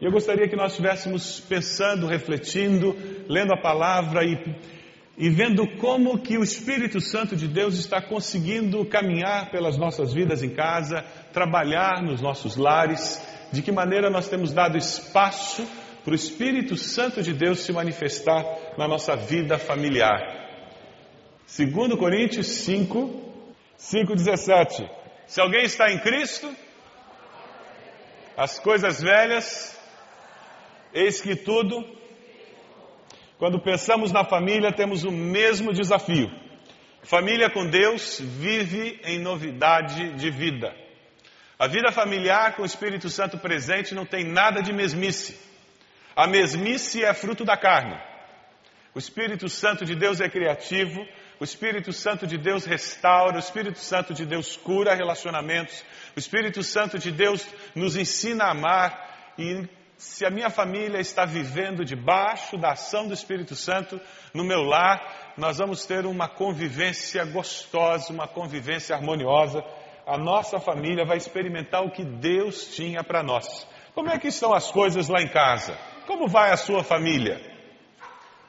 Eu 0.00 0.10
gostaria 0.10 0.48
que 0.48 0.56
nós 0.56 0.72
estivéssemos 0.72 1.40
pensando, 1.40 2.06
refletindo, 2.06 2.96
lendo 3.28 3.52
a 3.52 3.60
palavra 3.60 4.24
e, 4.24 4.56
e 5.18 5.28
vendo 5.28 5.76
como 5.76 6.18
que 6.18 6.38
o 6.38 6.42
Espírito 6.42 7.02
Santo 7.02 7.36
de 7.36 7.46
Deus 7.46 7.78
está 7.78 8.00
conseguindo 8.00 8.82
caminhar 8.86 9.50
pelas 9.50 9.76
nossas 9.76 10.14
vidas 10.14 10.42
em 10.42 10.48
casa, 10.48 11.04
trabalhar 11.34 12.02
nos 12.02 12.22
nossos 12.22 12.56
lares, 12.56 13.22
de 13.52 13.60
que 13.60 13.70
maneira 13.70 14.08
nós 14.08 14.26
temos 14.26 14.54
dado 14.54 14.78
espaço 14.78 15.68
para 16.02 16.12
o 16.12 16.16
Espírito 16.16 16.78
Santo 16.78 17.22
de 17.22 17.34
Deus 17.34 17.60
se 17.60 17.70
manifestar 17.70 18.42
na 18.78 18.88
nossa 18.88 19.14
vida 19.14 19.58
familiar. 19.58 20.18
2 21.46 21.94
Coríntios 21.98 22.46
5, 22.46 23.34
5, 23.76 24.16
17. 24.16 24.90
Se 25.26 25.42
alguém 25.42 25.64
está 25.64 25.92
em 25.92 25.98
Cristo, 25.98 26.50
as 28.34 28.58
coisas 28.58 29.02
velhas, 29.02 29.78
eis 30.92 31.20
que 31.20 31.36
tudo. 31.36 31.84
Quando 33.38 33.60
pensamos 33.60 34.12
na 34.12 34.24
família, 34.24 34.72
temos 34.72 35.04
o 35.04 35.10
mesmo 35.10 35.72
desafio. 35.72 36.30
Família 37.02 37.48
com 37.50 37.66
Deus 37.66 38.20
vive 38.20 39.00
em 39.04 39.18
novidade 39.18 40.12
de 40.14 40.30
vida. 40.30 40.74
A 41.58 41.66
vida 41.66 41.90
familiar 41.92 42.56
com 42.56 42.62
o 42.62 42.66
Espírito 42.66 43.08
Santo 43.08 43.38
presente 43.38 43.94
não 43.94 44.04
tem 44.04 44.24
nada 44.24 44.62
de 44.62 44.72
mesmice. 44.72 45.38
A 46.14 46.26
mesmice 46.26 47.04
é 47.04 47.12
fruto 47.14 47.44
da 47.44 47.56
carne. 47.56 47.98
O 48.94 48.98
Espírito 48.98 49.48
Santo 49.48 49.84
de 49.84 49.94
Deus 49.94 50.20
é 50.20 50.28
criativo, 50.28 51.06
o 51.38 51.44
Espírito 51.44 51.92
Santo 51.92 52.26
de 52.26 52.36
Deus 52.36 52.64
restaura, 52.64 53.36
o 53.36 53.38
Espírito 53.38 53.78
Santo 53.78 54.12
de 54.12 54.26
Deus 54.26 54.56
cura 54.56 54.94
relacionamentos, 54.94 55.84
o 56.14 56.18
Espírito 56.18 56.62
Santo 56.62 56.98
de 56.98 57.10
Deus 57.10 57.46
nos 57.74 57.96
ensina 57.96 58.44
a 58.44 58.50
amar 58.50 59.32
e 59.38 59.66
se 60.00 60.24
a 60.24 60.30
minha 60.30 60.48
família 60.48 60.98
está 60.98 61.26
vivendo 61.26 61.84
debaixo 61.84 62.56
da 62.56 62.70
ação 62.70 63.06
do 63.06 63.12
Espírito 63.12 63.54
Santo 63.54 64.00
no 64.32 64.42
meu 64.42 64.62
lar, 64.62 65.34
nós 65.36 65.58
vamos 65.58 65.84
ter 65.84 66.06
uma 66.06 66.26
convivência 66.26 67.22
gostosa, 67.26 68.10
uma 68.10 68.26
convivência 68.26 68.96
harmoniosa. 68.96 69.62
A 70.06 70.16
nossa 70.16 70.58
família 70.58 71.04
vai 71.04 71.18
experimentar 71.18 71.84
o 71.84 71.90
que 71.90 72.02
Deus 72.02 72.74
tinha 72.74 73.04
para 73.04 73.22
nós. 73.22 73.68
Como 73.94 74.08
é 74.08 74.18
que 74.18 74.28
estão 74.28 74.54
as 74.54 74.70
coisas 74.70 75.10
lá 75.10 75.20
em 75.20 75.28
casa? 75.28 75.76
Como 76.06 76.26
vai 76.26 76.50
a 76.50 76.56
sua 76.56 76.82
família? 76.82 77.38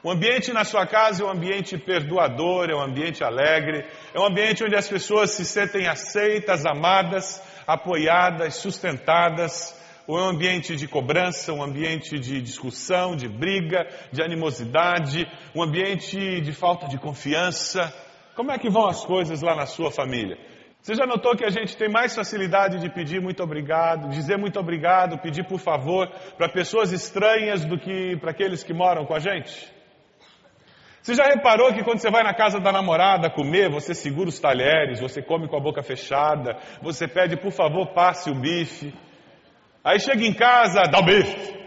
O 0.01 0.09
ambiente 0.09 0.53
na 0.53 0.63
sua 0.63 0.87
casa 0.87 1.21
é 1.21 1.25
um 1.25 1.31
ambiente 1.31 1.77
perdoador, 1.77 2.69
é 2.69 2.73
um 2.73 2.81
ambiente 2.81 3.25
alegre, 3.25 3.85
é 4.13 4.19
um 4.19 4.25
ambiente 4.25 4.63
onde 4.63 4.77
as 4.77 4.87
pessoas 4.87 5.31
se 5.31 5.43
sentem 5.43 5.85
aceitas, 5.85 6.65
amadas, 6.65 7.43
apoiadas, 7.67 8.55
sustentadas, 8.55 9.80
ou 10.07 10.17
é 10.17 10.23
um 10.23 10.29
ambiente 10.29 10.75
de 10.75 10.87
cobrança, 10.87 11.53
um 11.53 11.63
ambiente 11.63 12.19
de 12.19 12.41
discussão, 12.41 13.15
de 13.15 13.27
briga, 13.27 13.87
de 14.11 14.21
animosidade, 14.21 15.27
um 15.55 15.61
ambiente 15.61 16.41
de 16.41 16.51
falta 16.53 16.87
de 16.87 16.97
confiança. 16.97 17.93
Como 18.35 18.51
é 18.51 18.57
que 18.57 18.69
vão 18.69 18.87
as 18.87 19.05
coisas 19.05 19.41
lá 19.41 19.55
na 19.55 19.65
sua 19.65 19.91
família? 19.91 20.37
Você 20.81 20.95
já 20.95 21.05
notou 21.05 21.35
que 21.35 21.45
a 21.45 21.51
gente 21.51 21.77
tem 21.77 21.87
mais 21.87 22.15
facilidade 22.15 22.79
de 22.79 22.89
pedir 22.89 23.21
muito 23.21 23.43
obrigado, 23.43 24.09
dizer 24.09 24.37
muito 24.37 24.59
obrigado, 24.59 25.19
pedir 25.19 25.45
por 25.45 25.59
favor 25.59 26.09
para 26.35 26.49
pessoas 26.49 26.91
estranhas 26.91 27.63
do 27.63 27.77
que 27.77 28.17
para 28.17 28.31
aqueles 28.31 28.63
que 28.63 28.73
moram 28.73 29.05
com 29.05 29.13
a 29.13 29.19
gente? 29.19 29.71
Você 31.03 31.15
já 31.15 31.25
reparou 31.25 31.73
que 31.73 31.83
quando 31.83 31.99
você 31.99 32.09
vai 32.09 32.23
na 32.23 32.33
casa 32.33 32.59
da 32.59 32.71
namorada 32.71 33.29
comer, 33.29 33.71
você 33.71 33.93
segura 33.93 34.29
os 34.29 34.39
talheres, 34.39 34.99
você 34.99 35.21
come 35.21 35.47
com 35.47 35.57
a 35.57 35.59
boca 35.59 35.83
fechada, 35.83 36.57
você 36.81 37.07
pede 37.07 37.37
por 37.37 37.51
favor 37.51 37.93
passe 37.93 38.31
o 38.31 38.35
bife. 38.35 38.93
Aí 39.83 39.99
chega 39.99 40.23
em 40.23 40.33
casa, 40.33 40.83
dá 40.83 40.99
o 40.99 41.05
bife. 41.05 41.59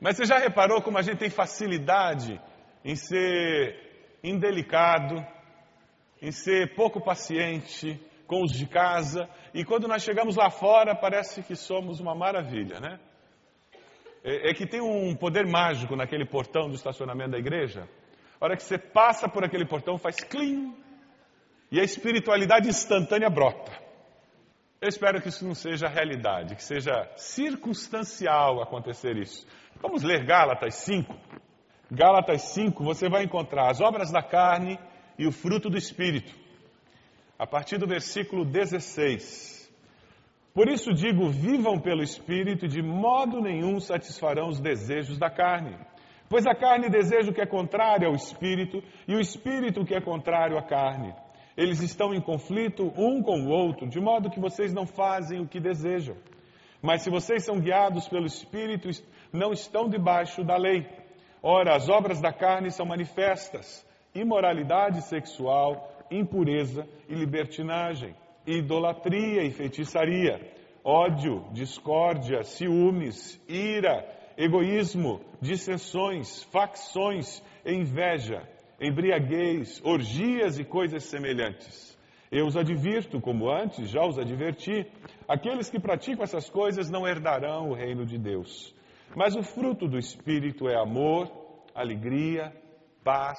Mas 0.00 0.16
você 0.16 0.24
já 0.24 0.38
reparou 0.38 0.80
como 0.80 0.98
a 0.98 1.02
gente 1.02 1.18
tem 1.18 1.30
facilidade 1.30 2.40
em 2.84 2.96
ser 2.96 4.18
indelicado, 4.22 5.16
em 6.20 6.30
ser 6.30 6.74
pouco 6.74 7.00
paciente, 7.00 8.00
com 8.26 8.42
os 8.42 8.52
de 8.52 8.66
casa, 8.66 9.28
e 9.54 9.64
quando 9.64 9.86
nós 9.86 10.02
chegamos 10.02 10.36
lá 10.36 10.50
fora, 10.50 10.94
parece 10.94 11.42
que 11.42 11.54
somos 11.54 12.00
uma 12.00 12.14
maravilha, 12.14 12.80
né? 12.80 12.98
É, 14.24 14.50
é 14.50 14.54
que 14.54 14.66
tem 14.66 14.80
um 14.80 15.14
poder 15.14 15.46
mágico 15.46 15.94
naquele 15.94 16.26
portão 16.26 16.68
do 16.68 16.74
estacionamento 16.74 17.30
da 17.30 17.38
igreja. 17.38 17.88
A 18.40 18.44
hora 18.44 18.56
que 18.56 18.62
você 18.62 18.78
passa 18.78 19.28
por 19.28 19.44
aquele 19.44 19.64
portão, 19.64 19.96
faz 19.96 20.16
clean, 20.16 20.74
e 21.70 21.78
a 21.78 21.84
espiritualidade 21.84 22.68
instantânea 22.68 23.30
brota. 23.30 23.85
Eu 24.86 24.88
espero 24.88 25.20
que 25.20 25.30
isso 25.30 25.44
não 25.44 25.52
seja 25.52 25.88
realidade, 25.88 26.54
que 26.54 26.62
seja 26.62 27.10
circunstancial 27.16 28.62
acontecer 28.62 29.16
isso. 29.16 29.44
Vamos 29.82 30.04
ler 30.04 30.24
Gálatas 30.24 30.76
5. 30.76 31.12
Gálatas 31.90 32.42
5, 32.52 32.84
você 32.84 33.08
vai 33.08 33.24
encontrar 33.24 33.68
as 33.68 33.80
obras 33.80 34.12
da 34.12 34.22
carne 34.22 34.78
e 35.18 35.26
o 35.26 35.32
fruto 35.32 35.68
do 35.68 35.76
espírito 35.76 36.32
a 37.36 37.44
partir 37.48 37.78
do 37.78 37.86
versículo 37.88 38.44
16. 38.44 39.68
Por 40.54 40.68
isso 40.68 40.94
digo: 40.94 41.30
vivam 41.30 41.80
pelo 41.80 42.04
Espírito, 42.04 42.68
de 42.68 42.80
modo 42.80 43.40
nenhum 43.40 43.80
satisfarão 43.80 44.46
os 44.46 44.60
desejos 44.60 45.18
da 45.18 45.28
carne. 45.28 45.76
Pois 46.28 46.46
a 46.46 46.54
carne 46.54 46.88
deseja 46.88 47.32
o 47.32 47.34
que 47.34 47.40
é 47.40 47.46
contrário 47.46 48.06
ao 48.06 48.14
Espírito, 48.14 48.80
e 49.08 49.16
o 49.16 49.20
Espírito 49.20 49.80
o 49.80 49.84
que 49.84 49.96
é 49.96 50.00
contrário 50.00 50.56
à 50.56 50.62
carne. 50.62 51.12
Eles 51.56 51.80
estão 51.80 52.12
em 52.12 52.20
conflito 52.20 52.92
um 52.96 53.22
com 53.22 53.40
o 53.40 53.48
outro, 53.48 53.88
de 53.88 53.98
modo 53.98 54.30
que 54.30 54.38
vocês 54.38 54.74
não 54.74 54.86
fazem 54.86 55.40
o 55.40 55.48
que 55.48 55.58
desejam. 55.58 56.16
Mas 56.82 57.02
se 57.02 57.10
vocês 57.10 57.44
são 57.44 57.58
guiados 57.58 58.06
pelo 58.08 58.26
Espírito, 58.26 58.90
não 59.32 59.52
estão 59.52 59.88
debaixo 59.88 60.44
da 60.44 60.56
lei. 60.56 60.86
Ora, 61.42 61.74
as 61.74 61.88
obras 61.88 62.20
da 62.20 62.32
carne 62.32 62.70
são 62.70 62.84
manifestas: 62.84 63.86
imoralidade 64.14 65.00
sexual, 65.02 65.90
impureza 66.10 66.86
e 67.08 67.14
libertinagem, 67.14 68.14
idolatria 68.46 69.42
e 69.42 69.50
feitiçaria, 69.50 70.40
ódio, 70.84 71.44
discórdia, 71.52 72.42
ciúmes, 72.44 73.40
ira, 73.48 74.06
egoísmo, 74.36 75.20
dissensões, 75.40 76.42
facções, 76.44 77.42
inveja, 77.64 78.42
embriaguez, 78.80 79.80
orgias 79.84 80.58
e 80.58 80.64
coisas 80.64 81.04
semelhantes. 81.04 81.96
Eu 82.30 82.46
os 82.46 82.56
advirto, 82.56 83.20
como 83.20 83.50
antes 83.50 83.88
já 83.88 84.04
os 84.04 84.18
adverti: 84.18 84.86
aqueles 85.28 85.70
que 85.70 85.80
praticam 85.80 86.24
essas 86.24 86.50
coisas 86.50 86.90
não 86.90 87.06
herdarão 87.06 87.70
o 87.70 87.74
reino 87.74 88.04
de 88.04 88.18
Deus. 88.18 88.74
Mas 89.14 89.36
o 89.36 89.42
fruto 89.42 89.88
do 89.88 89.98
Espírito 89.98 90.68
é 90.68 90.76
amor, 90.76 91.30
alegria, 91.74 92.52
paz, 93.04 93.38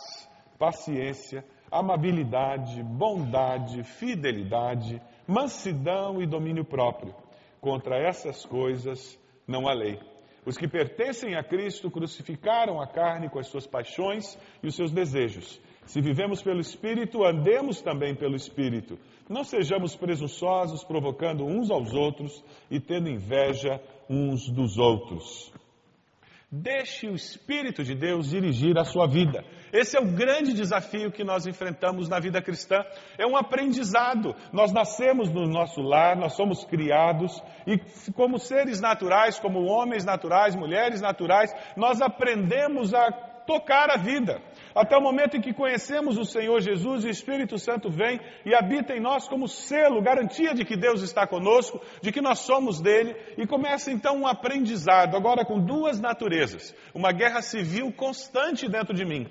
paciência, 0.57 1.43
amabilidade, 1.71 2.81
bondade, 2.81 3.83
fidelidade, 3.83 5.01
mansidão 5.27 6.21
e 6.21 6.25
domínio 6.25 6.63
próprio. 6.63 7.13
Contra 7.59 7.97
essas 7.97 8.45
coisas 8.45 9.19
não 9.45 9.67
há 9.67 9.73
lei. 9.73 9.99
Os 10.47 10.57
que 10.57 10.65
pertencem 10.65 11.35
a 11.35 11.43
Cristo 11.43 11.91
crucificaram 11.91 12.79
a 12.79 12.87
carne 12.87 13.29
com 13.29 13.37
as 13.37 13.47
suas 13.47 13.67
paixões 13.67 14.39
e 14.63 14.67
os 14.67 14.75
seus 14.77 14.93
desejos. 14.93 15.59
Se 15.85 15.99
vivemos 15.99 16.41
pelo 16.41 16.61
Espírito, 16.61 17.25
andemos 17.25 17.81
também 17.81 18.15
pelo 18.15 18.33
Espírito. 18.33 18.97
Não 19.27 19.43
sejamos 19.43 19.93
presunçosos, 19.97 20.85
provocando 20.85 21.43
uns 21.43 21.69
aos 21.69 21.93
outros 21.93 22.41
e 22.71 22.79
tendo 22.79 23.09
inveja 23.09 23.81
uns 24.09 24.49
dos 24.49 24.77
outros. 24.77 25.51
Deixe 26.49 27.09
o 27.09 27.13
Espírito 27.13 27.83
de 27.83 27.93
Deus 27.93 28.29
dirigir 28.29 28.77
a 28.77 28.85
sua 28.85 29.05
vida. 29.05 29.43
Esse 29.73 29.97
é 29.97 29.99
o 29.99 30.13
grande 30.13 30.53
desafio 30.53 31.11
que 31.11 31.21
nós 31.21 31.45
enfrentamos 31.45 32.07
na 32.07 32.21
vida 32.21 32.41
cristã. 32.41 32.85
É 33.17 33.27
um 33.27 33.35
aprendizado. 33.35 34.33
Nós 34.53 34.71
nascemos 34.71 35.29
no 35.29 35.45
nosso 35.45 35.81
lar, 35.81 36.15
nós 36.15 36.37
somos 36.37 36.63
criados 36.63 37.43
e, 37.65 37.77
como 38.13 38.39
seres 38.39 38.79
naturais, 38.79 39.37
como 39.37 39.65
homens 39.65 40.05
naturais, 40.05 40.55
mulheres 40.55 41.01
naturais, 41.01 41.53
nós 41.75 41.99
aprendemos 41.99 42.93
a 42.93 43.11
tocar 43.45 43.89
a 43.89 43.97
vida. 43.97 44.41
Até 44.77 44.95
o 44.95 45.01
momento 45.01 45.35
em 45.35 45.41
que 45.41 45.55
conhecemos 45.55 46.19
o 46.19 46.23
Senhor 46.23 46.61
Jesus 46.61 47.03
o 47.03 47.09
Espírito 47.09 47.57
Santo 47.57 47.89
vem 47.89 48.21
e 48.45 48.53
habita 48.53 48.93
em 48.93 48.99
nós 48.99 49.27
como 49.27 49.47
selo, 49.47 50.03
garantia 50.03 50.53
de 50.53 50.63
que 50.63 50.77
Deus 50.77 51.01
está 51.01 51.25
conosco, 51.25 51.81
de 51.99 52.11
que 52.11 52.21
nós 52.21 52.39
somos 52.39 52.79
dele, 52.79 53.15
e 53.39 53.47
começa 53.47 53.91
então 53.91 54.15
um 54.21 54.27
aprendizado, 54.27 55.17
agora 55.17 55.43
com 55.43 55.59
duas 55.59 55.99
naturezas, 55.99 56.75
uma 56.93 57.11
guerra 57.11 57.41
civil 57.41 57.91
constante 57.91 58.69
dentro 58.69 58.93
de 58.93 59.03
mim. 59.03 59.27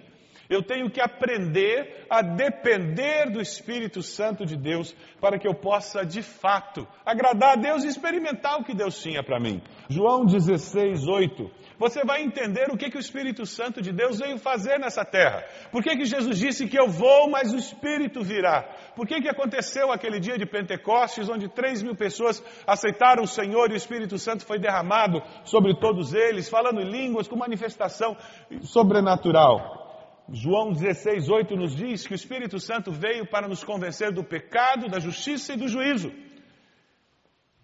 Eu 0.48 0.62
tenho 0.62 0.90
que 0.90 1.00
aprender 1.00 2.06
a 2.08 2.22
depender 2.22 3.31
do 3.31 3.40
Espírito 3.40 4.02
Santo 4.02 4.46
de 4.46 4.56
Deus 4.56 4.94
para 5.20 5.38
que 5.38 5.46
eu 5.46 5.54
possa, 5.54 6.04
de 6.04 6.22
fato, 6.22 6.87
agradar 7.04 7.52
a 7.52 7.56
Deus 7.56 7.84
e 7.84 7.88
experimentar 7.88 8.60
o 8.60 8.64
que 8.64 8.75
Deus 8.75 9.00
tinha 9.00 9.22
para 9.22 9.40
mim. 9.40 9.60
João 9.88 10.25
16, 10.25 11.06
8. 11.06 11.50
Você 11.78 12.04
vai 12.04 12.22
entender 12.22 12.70
o 12.70 12.76
que, 12.76 12.90
que 12.90 12.96
o 12.96 13.00
Espírito 13.00 13.44
Santo 13.44 13.82
de 13.82 13.93
Deus 13.93 14.19
veio 14.19 14.38
fazer 14.38 14.78
nessa 14.78 15.04
terra. 15.04 15.44
Por 15.70 15.82
que, 15.82 15.96
que 15.96 16.04
Jesus 16.04 16.38
disse 16.38 16.66
que 16.69 16.78
eu 16.78 16.88
vou, 16.88 17.28
mas 17.28 17.52
o 17.52 17.56
Espírito 17.56 18.22
virá? 18.22 18.62
Por 18.94 19.06
que, 19.06 19.20
que 19.20 19.28
aconteceu 19.28 19.92
aquele 19.92 20.19
dia 20.19 20.38
de 20.38 20.46
Pentecostes, 20.46 21.28
onde 21.28 21.49
3 21.49 21.82
mil 21.82 21.94
pessoas 21.94 22.42
aceitaram 22.66 23.25
o 23.25 23.28
Senhor 23.28 23.70
e 23.70 23.75
o 23.75 23.76
Espírito 23.76 24.16
Santo 24.16 24.46
foi 24.46 24.58
derramado 24.58 25.22
sobre 25.44 25.75
todos 25.78 26.14
eles, 26.14 26.49
falando 26.49 26.81
em 26.81 26.90
línguas, 26.90 27.28
com 27.28 27.37
manifestação 27.37 28.16
sobrenatural? 28.62 29.85
João 30.32 30.73
16, 30.73 31.28
8 31.28 31.56
nos 31.56 31.76
diz 31.76 32.06
que 32.06 32.12
o 32.12 32.17
Espírito 32.17 32.58
Santo 32.58 32.90
veio 32.90 33.26
para 33.26 33.46
nos 33.46 33.62
convencer 33.62 34.12
do 34.12 34.25
pecado, 34.25 34.88
da 34.88 34.99
justiça 34.99 35.52
e 35.52 35.56
do 35.56 35.69
juízo. 35.69 36.12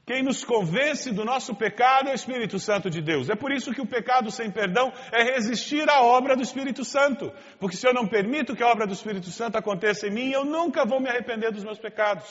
Quem 0.04 0.22
nos 0.22 0.44
convence 0.44 1.12
do 1.12 1.24
nosso 1.24 1.54
pecado 1.54 2.08
é 2.08 2.12
o 2.12 2.14
Espírito 2.14 2.58
Santo 2.58 2.90
de 2.90 3.00
Deus. 3.00 3.30
É 3.30 3.36
por 3.36 3.52
isso 3.52 3.72
que 3.72 3.80
o 3.80 3.86
pecado 3.86 4.30
sem 4.30 4.50
perdão 4.50 4.92
é 5.12 5.22
resistir 5.22 5.88
à 5.88 6.02
obra 6.02 6.36
do 6.36 6.42
Espírito 6.42 6.84
Santo. 6.84 7.32
Porque 7.58 7.76
se 7.76 7.86
eu 7.86 7.94
não 7.94 8.06
permito 8.06 8.54
que 8.54 8.64
a 8.64 8.68
obra 8.68 8.86
do 8.86 8.92
Espírito 8.92 9.30
Santo 9.30 9.56
aconteça 9.56 10.08
em 10.08 10.10
mim, 10.10 10.30
eu 10.30 10.44
nunca 10.44 10.84
vou 10.84 11.00
me 11.00 11.08
arrepender 11.08 11.52
dos 11.52 11.64
meus 11.64 11.78
pecados. 11.78 12.26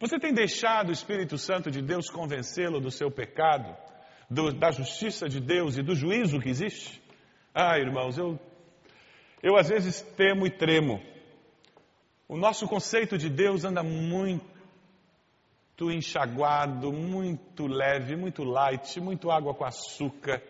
Você 0.00 0.18
tem 0.18 0.32
deixado 0.32 0.90
o 0.90 0.92
Espírito 0.92 1.36
Santo 1.36 1.72
de 1.72 1.82
Deus 1.82 2.08
convencê-lo 2.08 2.80
do 2.80 2.90
seu 2.90 3.10
pecado, 3.10 3.76
do, 4.30 4.52
da 4.52 4.70
justiça 4.70 5.28
de 5.28 5.40
Deus 5.40 5.76
e 5.76 5.82
do 5.82 5.94
juízo 5.94 6.38
que 6.38 6.48
existe? 6.48 7.02
Ah, 7.54 7.78
irmãos, 7.78 8.18
eu, 8.18 8.38
eu 9.42 9.56
às 9.56 9.68
vezes 9.68 10.02
temo 10.16 10.46
e 10.46 10.50
tremo. 10.50 11.02
O 12.28 12.36
nosso 12.36 12.68
conceito 12.68 13.16
de 13.16 13.30
Deus 13.30 13.64
anda 13.64 13.82
muito 13.82 14.42
enxaguado, 15.90 16.92
muito 16.92 17.66
leve, 17.66 18.16
muito 18.16 18.44
light, 18.44 19.00
muito 19.00 19.30
água 19.30 19.54
com 19.54 19.64
açúcar. 19.64 20.42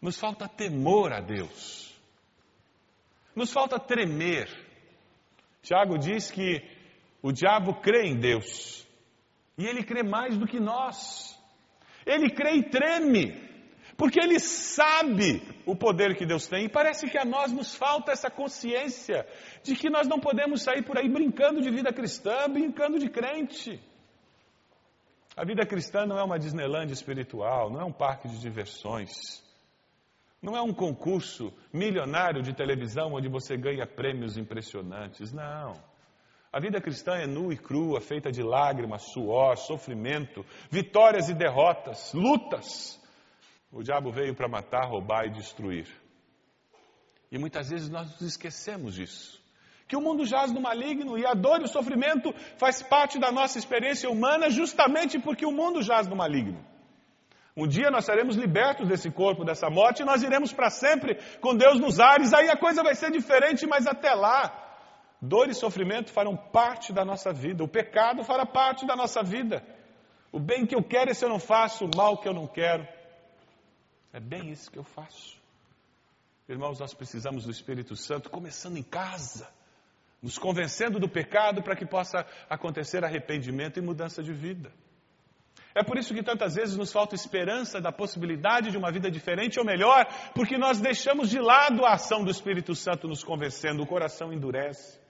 Nos 0.00 0.18
falta 0.18 0.48
temor 0.48 1.12
a 1.12 1.20
Deus. 1.20 1.94
Nos 3.36 3.52
falta 3.52 3.78
tremer. 3.78 4.48
Tiago 5.62 5.98
diz 5.98 6.30
que 6.30 6.60
o 7.22 7.30
diabo 7.30 7.74
crê 7.80 8.08
em 8.08 8.18
Deus. 8.18 8.86
E 9.56 9.66
ele 9.66 9.84
crê 9.84 10.02
mais 10.02 10.36
do 10.36 10.46
que 10.46 10.58
nós. 10.58 11.38
Ele 12.04 12.30
crê 12.30 12.56
e 12.56 12.68
treme. 12.68 13.41
Porque 14.02 14.18
ele 14.18 14.40
sabe 14.40 15.40
o 15.64 15.76
poder 15.76 16.16
que 16.16 16.26
Deus 16.26 16.48
tem. 16.48 16.64
E 16.64 16.68
parece 16.68 17.08
que 17.08 17.16
a 17.16 17.24
nós 17.24 17.52
nos 17.52 17.72
falta 17.72 18.10
essa 18.10 18.28
consciência 18.28 19.24
de 19.62 19.76
que 19.76 19.88
nós 19.88 20.08
não 20.08 20.18
podemos 20.18 20.60
sair 20.60 20.82
por 20.82 20.98
aí 20.98 21.08
brincando 21.08 21.60
de 21.62 21.70
vida 21.70 21.92
cristã, 21.92 22.48
brincando 22.50 22.98
de 22.98 23.08
crente. 23.08 23.80
A 25.36 25.44
vida 25.44 25.64
cristã 25.64 26.04
não 26.04 26.18
é 26.18 26.24
uma 26.24 26.36
Disneyland 26.36 26.92
espiritual, 26.92 27.70
não 27.70 27.80
é 27.80 27.84
um 27.84 27.92
parque 27.92 28.26
de 28.26 28.40
diversões. 28.40 29.40
Não 30.42 30.56
é 30.56 30.60
um 30.60 30.74
concurso 30.74 31.52
milionário 31.72 32.42
de 32.42 32.52
televisão 32.52 33.12
onde 33.12 33.28
você 33.28 33.56
ganha 33.56 33.86
prêmios 33.86 34.36
impressionantes. 34.36 35.32
Não. 35.32 35.74
A 36.52 36.58
vida 36.58 36.80
cristã 36.80 37.18
é 37.18 37.26
nua 37.28 37.54
e 37.54 37.56
crua, 37.56 38.00
feita 38.00 38.32
de 38.32 38.42
lágrimas, 38.42 39.12
suor, 39.12 39.56
sofrimento, 39.56 40.44
vitórias 40.72 41.28
e 41.28 41.34
derrotas, 41.34 42.12
lutas. 42.12 43.00
O 43.72 43.82
diabo 43.82 44.12
veio 44.12 44.34
para 44.34 44.46
matar, 44.46 44.86
roubar 44.86 45.24
e 45.26 45.30
destruir. 45.30 45.86
E 47.30 47.38
muitas 47.38 47.70
vezes 47.70 47.88
nós 47.88 48.10
nos 48.12 48.20
esquecemos 48.20 48.94
disso. 48.94 49.40
Que 49.88 49.96
o 49.96 50.00
mundo 50.00 50.26
jaz 50.26 50.52
no 50.52 50.60
maligno 50.60 51.18
e 51.18 51.24
a 51.24 51.32
dor 51.32 51.60
e 51.60 51.64
o 51.64 51.68
sofrimento 51.68 52.34
faz 52.58 52.82
parte 52.82 53.18
da 53.18 53.32
nossa 53.32 53.58
experiência 53.58 54.10
humana 54.10 54.50
justamente 54.50 55.18
porque 55.18 55.46
o 55.46 55.50
mundo 55.50 55.82
jaz 55.82 56.06
no 56.06 56.14
maligno. 56.14 56.62
Um 57.56 57.66
dia 57.66 57.90
nós 57.90 58.04
seremos 58.04 58.36
libertos 58.36 58.86
desse 58.86 59.10
corpo, 59.10 59.44
dessa 59.44 59.68
morte, 59.70 60.00
e 60.00 60.04
nós 60.04 60.22
iremos 60.22 60.52
para 60.52 60.68
sempre 60.68 61.18
com 61.40 61.54
Deus 61.54 61.80
nos 61.80 61.98
ares. 61.98 62.34
Aí 62.34 62.50
a 62.50 62.56
coisa 62.56 62.82
vai 62.82 62.94
ser 62.94 63.10
diferente, 63.10 63.66
mas 63.66 63.86
até 63.86 64.12
lá, 64.14 64.52
dor 65.20 65.48
e 65.48 65.54
sofrimento 65.54 66.10
farão 66.10 66.36
parte 66.36 66.92
da 66.92 67.04
nossa 67.04 67.32
vida. 67.32 67.64
O 67.64 67.68
pecado 67.68 68.22
fará 68.22 68.44
parte 68.44 68.86
da 68.86 68.96
nossa 68.96 69.22
vida. 69.22 69.62
O 70.30 70.38
bem 70.38 70.66
que 70.66 70.74
eu 70.74 70.82
quero, 70.82 71.10
esse 71.10 71.24
eu 71.24 71.28
não 71.28 71.38
faço, 71.38 71.86
o 71.86 71.90
mal 71.94 72.18
que 72.18 72.28
eu 72.28 72.34
não 72.34 72.46
quero. 72.46 72.86
É 74.12 74.20
bem 74.20 74.50
isso 74.50 74.70
que 74.70 74.78
eu 74.78 74.84
faço. 74.84 75.40
Irmãos, 76.46 76.78
nós 76.78 76.92
precisamos 76.92 77.44
do 77.44 77.50
Espírito 77.50 77.96
Santo 77.96 78.28
começando 78.28 78.76
em 78.76 78.82
casa, 78.82 79.48
nos 80.20 80.36
convencendo 80.36 81.00
do 81.00 81.08
pecado 81.08 81.62
para 81.62 81.74
que 81.74 81.86
possa 81.86 82.26
acontecer 82.50 83.04
arrependimento 83.04 83.78
e 83.78 83.82
mudança 83.82 84.22
de 84.22 84.32
vida. 84.32 84.70
É 85.74 85.82
por 85.82 85.96
isso 85.96 86.12
que 86.12 86.22
tantas 86.22 86.54
vezes 86.54 86.76
nos 86.76 86.92
falta 86.92 87.14
esperança 87.14 87.80
da 87.80 87.90
possibilidade 87.90 88.70
de 88.70 88.76
uma 88.76 88.92
vida 88.92 89.10
diferente 89.10 89.58
ou 89.58 89.64
melhor, 89.64 90.06
porque 90.34 90.58
nós 90.58 90.78
deixamos 90.78 91.30
de 91.30 91.40
lado 91.40 91.86
a 91.86 91.94
ação 91.94 92.22
do 92.22 92.30
Espírito 92.30 92.74
Santo 92.74 93.08
nos 93.08 93.24
convencendo, 93.24 93.82
o 93.82 93.86
coração 93.86 94.30
endurece. 94.30 95.00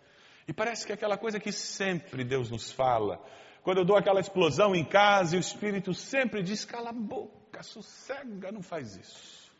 E 0.46 0.52
parece 0.52 0.86
que 0.86 0.92
é 0.92 0.94
aquela 0.94 1.18
coisa 1.18 1.40
que 1.40 1.50
sempre 1.50 2.22
Deus 2.22 2.48
nos 2.48 2.70
fala. 2.70 3.20
Quando 3.64 3.78
eu 3.78 3.84
dou 3.84 3.96
aquela 3.96 4.20
explosão 4.20 4.76
em 4.76 4.84
casa 4.84 5.34
e 5.34 5.38
o 5.38 5.40
Espírito 5.40 5.92
sempre 5.92 6.42
diz: 6.42 6.64
cala 6.64 6.90
a 6.90 6.92
boca 6.92 7.41
boca, 7.62 7.64
sossega, 7.64 8.52
não 8.52 8.62
faz 8.62 8.96
isso. 8.96 9.52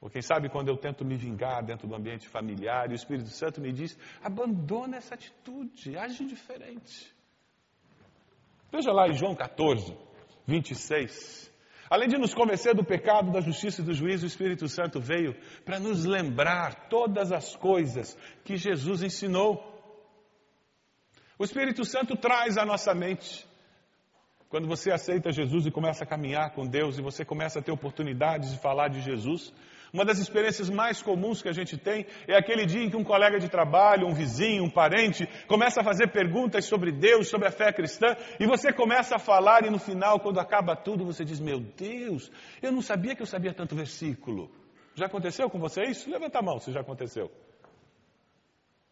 Ou 0.00 0.10
quem 0.10 0.20
sabe 0.20 0.50
quando 0.50 0.68
eu 0.68 0.76
tento 0.76 1.04
me 1.04 1.16
vingar 1.16 1.64
dentro 1.64 1.88
do 1.88 1.94
ambiente 1.94 2.28
familiar 2.28 2.90
e 2.90 2.92
o 2.92 2.94
Espírito 2.94 3.30
Santo 3.30 3.60
me 3.60 3.72
diz: 3.72 3.96
abandona 4.22 4.96
essa 4.96 5.14
atitude, 5.14 5.96
age 5.96 6.26
diferente. 6.26 7.14
Veja 8.70 8.92
lá 8.92 9.08
em 9.08 9.14
João 9.14 9.34
14, 9.34 9.96
26. 10.46 11.52
Além 11.88 12.08
de 12.08 12.18
nos 12.18 12.34
convencer 12.34 12.74
do 12.74 12.84
pecado, 12.84 13.30
da 13.30 13.40
justiça 13.40 13.80
e 13.80 13.84
do 13.84 13.94
juízo, 13.94 14.24
o 14.24 14.26
Espírito 14.26 14.68
Santo 14.68 15.00
veio 15.00 15.34
para 15.64 15.78
nos 15.78 16.04
lembrar 16.04 16.88
todas 16.88 17.30
as 17.30 17.54
coisas 17.54 18.16
que 18.44 18.56
Jesus 18.56 19.02
ensinou. 19.02 19.72
O 21.38 21.44
Espírito 21.44 21.84
Santo 21.84 22.16
traz 22.16 22.58
à 22.58 22.64
nossa 22.64 22.94
mente 22.94 23.46
Quando 24.54 24.68
você 24.68 24.92
aceita 24.92 25.32
Jesus 25.32 25.66
e 25.66 25.70
começa 25.72 26.04
a 26.04 26.06
caminhar 26.06 26.52
com 26.52 26.64
Deus 26.64 26.96
e 26.96 27.02
você 27.02 27.24
começa 27.24 27.58
a 27.58 27.62
ter 27.62 27.72
oportunidades 27.72 28.52
de 28.52 28.58
falar 28.60 28.86
de 28.86 29.00
Jesus, 29.00 29.52
uma 29.92 30.04
das 30.04 30.20
experiências 30.20 30.70
mais 30.70 31.02
comuns 31.02 31.42
que 31.42 31.48
a 31.48 31.52
gente 31.52 31.76
tem 31.76 32.06
é 32.28 32.36
aquele 32.36 32.64
dia 32.64 32.84
em 32.84 32.88
que 32.88 32.96
um 32.96 33.02
colega 33.02 33.40
de 33.40 33.48
trabalho, 33.48 34.06
um 34.06 34.14
vizinho, 34.14 34.62
um 34.62 34.70
parente, 34.70 35.28
começa 35.48 35.80
a 35.80 35.82
fazer 35.82 36.12
perguntas 36.12 36.66
sobre 36.66 36.92
Deus, 36.92 37.26
sobre 37.26 37.48
a 37.48 37.50
fé 37.50 37.72
cristã, 37.72 38.14
e 38.38 38.46
você 38.46 38.72
começa 38.72 39.16
a 39.16 39.18
falar, 39.18 39.66
e 39.66 39.70
no 39.70 39.78
final, 39.80 40.20
quando 40.20 40.38
acaba 40.38 40.76
tudo, 40.76 41.04
você 41.04 41.24
diz: 41.24 41.40
Meu 41.40 41.58
Deus, 41.58 42.30
eu 42.62 42.70
não 42.70 42.80
sabia 42.80 43.16
que 43.16 43.22
eu 43.22 43.26
sabia 43.26 43.52
tanto 43.52 43.74
versículo. 43.74 44.52
Já 44.94 45.06
aconteceu 45.06 45.50
com 45.50 45.58
você 45.58 45.82
isso? 45.82 46.08
Levanta 46.08 46.38
a 46.38 46.42
mão 46.42 46.60
se 46.60 46.70
já 46.70 46.78
aconteceu. 46.78 47.28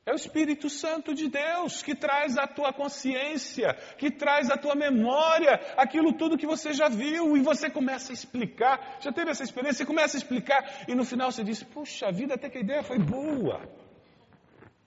É 0.04 0.12
o 0.12 0.16
Espírito 0.16 0.68
Santo 0.68 1.14
de 1.14 1.28
Deus 1.28 1.80
que 1.80 1.94
traz 1.94 2.36
a 2.36 2.44
tua 2.44 2.72
consciência, 2.72 3.74
que 3.96 4.10
traz 4.10 4.50
a 4.50 4.56
tua 4.56 4.74
memória, 4.74 5.60
aquilo 5.76 6.12
tudo 6.12 6.36
que 6.36 6.46
você 6.46 6.72
já 6.72 6.88
viu, 6.88 7.36
e 7.36 7.40
você 7.40 7.70
começa 7.70 8.12
a 8.12 8.14
explicar. 8.14 8.98
Já 9.00 9.12
teve 9.12 9.30
essa 9.30 9.44
experiência? 9.44 9.78
Você 9.78 9.86
começa 9.86 10.16
a 10.16 10.18
explicar, 10.18 10.84
e 10.88 10.94
no 10.94 11.04
final 11.04 11.30
você 11.30 11.44
diz: 11.44 11.62
Puxa 11.62 12.10
vida, 12.10 12.34
até 12.34 12.50
que 12.50 12.58
a 12.58 12.62
ideia 12.62 12.82
foi 12.82 12.98
boa. 12.98 13.62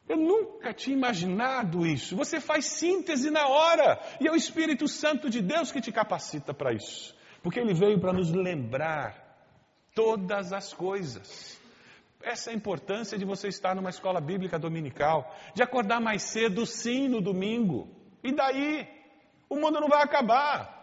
Eu 0.08 0.18
nunca 0.18 0.74
tinha 0.74 0.96
imaginado 0.96 1.86
isso. 1.86 2.14
Você 2.18 2.42
faz 2.42 2.66
síntese 2.66 3.32
na 3.32 3.48
hora, 3.48 3.98
e 4.20 4.28
é 4.28 4.32
o 4.32 4.36
Espírito 4.36 4.86
Santo 4.86 5.30
de 5.30 5.42
Deus 5.42 5.72
que 5.72 5.80
te 5.80 5.94
capacita 5.94 6.54
para 6.54 6.74
isso, 6.74 7.16
porque 7.42 7.60
ele 7.60 7.74
veio 7.74 8.02
para 8.02 8.12
nos 8.12 8.34
lembrar 8.34 9.24
todas 9.96 10.52
as 10.52 10.74
coisas. 10.74 11.55
Essa 12.26 12.50
é 12.50 12.54
a 12.54 12.56
importância 12.56 13.20
de 13.20 13.24
você 13.24 13.50
estar 13.50 13.76
numa 13.76 13.92
escola 13.92 14.20
bíblica 14.20 14.58
dominical, 14.58 15.32
de 15.54 15.62
acordar 15.62 16.02
mais 16.02 16.24
cedo, 16.24 16.66
sim, 16.66 17.08
no 17.08 17.22
domingo. 17.22 17.88
E 18.24 18.34
daí? 18.34 18.88
O 19.48 19.58
mundo 19.58 19.80
não 19.80 19.88
vai 19.88 20.02
acabar. 20.02 20.74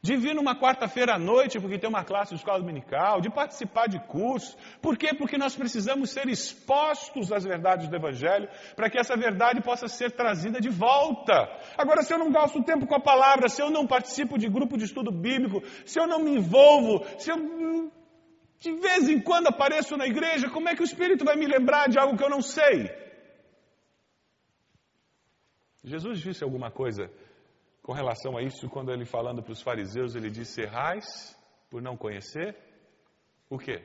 De 0.00 0.16
vir 0.16 0.32
numa 0.32 0.54
quarta-feira 0.54 1.14
à 1.16 1.18
noite, 1.18 1.58
porque 1.58 1.76
tem 1.76 1.88
uma 1.90 2.04
classe 2.04 2.30
de 2.30 2.36
escola 2.36 2.60
dominical, 2.60 3.20
de 3.20 3.30
participar 3.30 3.88
de 3.88 3.98
cursos. 4.06 4.56
Por 4.80 4.96
quê? 4.96 5.12
Porque 5.12 5.36
nós 5.36 5.56
precisamos 5.56 6.10
ser 6.10 6.28
expostos 6.28 7.32
às 7.32 7.42
verdades 7.42 7.88
do 7.88 7.96
Evangelho, 7.96 8.48
para 8.76 8.88
que 8.88 8.98
essa 8.98 9.16
verdade 9.16 9.60
possa 9.60 9.88
ser 9.88 10.12
trazida 10.12 10.60
de 10.60 10.68
volta. 10.68 11.48
Agora, 11.76 12.02
se 12.02 12.14
eu 12.14 12.18
não 12.18 12.30
gasto 12.30 12.62
tempo 12.62 12.86
com 12.86 12.94
a 12.94 13.00
palavra, 13.00 13.48
se 13.48 13.60
eu 13.60 13.70
não 13.72 13.88
participo 13.88 14.38
de 14.38 14.48
grupo 14.48 14.78
de 14.78 14.84
estudo 14.84 15.10
bíblico, 15.10 15.64
se 15.84 15.98
eu 15.98 16.06
não 16.06 16.20
me 16.20 16.36
envolvo, 16.36 17.04
se 17.18 17.32
eu 17.32 17.38
de 18.64 18.72
vez 18.86 19.08
em 19.08 19.20
quando 19.20 19.48
apareço 19.48 19.94
na 19.96 20.06
igreja, 20.06 20.48
como 20.48 20.68
é 20.68 20.74
que 20.74 20.80
o 20.80 20.90
Espírito 20.90 21.22
vai 21.24 21.36
me 21.36 21.46
lembrar 21.46 21.86
de 21.88 21.98
algo 21.98 22.16
que 22.16 22.24
eu 22.24 22.30
não 22.30 22.40
sei? 22.40 22.90
Jesus 25.82 26.20
disse 26.20 26.42
alguma 26.42 26.70
coisa 26.70 27.10
com 27.82 27.92
relação 27.92 28.38
a 28.38 28.42
isso 28.42 28.70
quando 28.70 28.90
ele 28.90 29.04
falando 29.04 29.42
para 29.42 29.52
os 29.52 29.60
fariseus, 29.60 30.14
ele 30.14 30.30
disse: 30.30 30.62
Errais 30.62 31.38
por 31.68 31.82
não 31.82 31.94
conhecer 31.94 32.56
o 33.50 33.58
quê? 33.58 33.84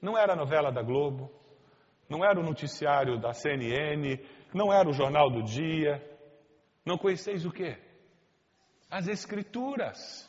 Não 0.00 0.18
era 0.18 0.32
a 0.32 0.36
novela 0.36 0.72
da 0.72 0.82
Globo, 0.82 1.30
não 2.08 2.24
era 2.24 2.40
o 2.40 2.42
noticiário 2.42 3.20
da 3.20 3.32
CNN, 3.32 4.18
não 4.52 4.72
era 4.72 4.88
o 4.88 4.92
jornal 4.92 5.30
do 5.30 5.44
dia. 5.44 6.02
Não 6.84 6.98
conheceis 6.98 7.46
o 7.46 7.52
quê? 7.52 7.78
As 8.90 9.06
Escrituras. 9.06 10.28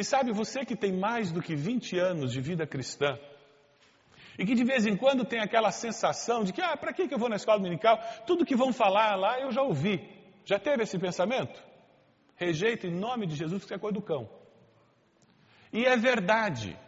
E 0.00 0.04
sabe, 0.04 0.32
você 0.32 0.64
que 0.64 0.74
tem 0.74 0.94
mais 0.94 1.30
do 1.30 1.42
que 1.42 1.54
20 1.54 1.98
anos 1.98 2.32
de 2.32 2.40
vida 2.40 2.66
cristã, 2.66 3.18
e 4.38 4.46
que 4.46 4.54
de 4.54 4.64
vez 4.64 4.86
em 4.86 4.96
quando 4.96 5.26
tem 5.26 5.40
aquela 5.40 5.70
sensação 5.70 6.42
de 6.42 6.54
que, 6.54 6.62
ah, 6.62 6.74
para 6.74 6.90
que 6.94 7.02
eu 7.12 7.18
vou 7.18 7.28
na 7.28 7.36
escola 7.36 7.58
dominical? 7.58 7.98
Tudo 8.26 8.46
que 8.46 8.56
vão 8.56 8.72
falar 8.72 9.14
lá 9.16 9.38
eu 9.38 9.52
já 9.52 9.60
ouvi. 9.60 9.96
Já 10.46 10.58
teve 10.58 10.84
esse 10.84 10.98
pensamento? 10.98 11.62
Rejeita 12.34 12.86
em 12.86 12.98
nome 12.98 13.26
de 13.26 13.36
Jesus 13.36 13.66
que 13.66 13.74
é 13.74 13.78
coisa 13.78 13.92
do 13.92 14.00
cão. 14.00 14.26
E 15.70 15.84
é 15.84 15.94
verdade. 15.98 16.78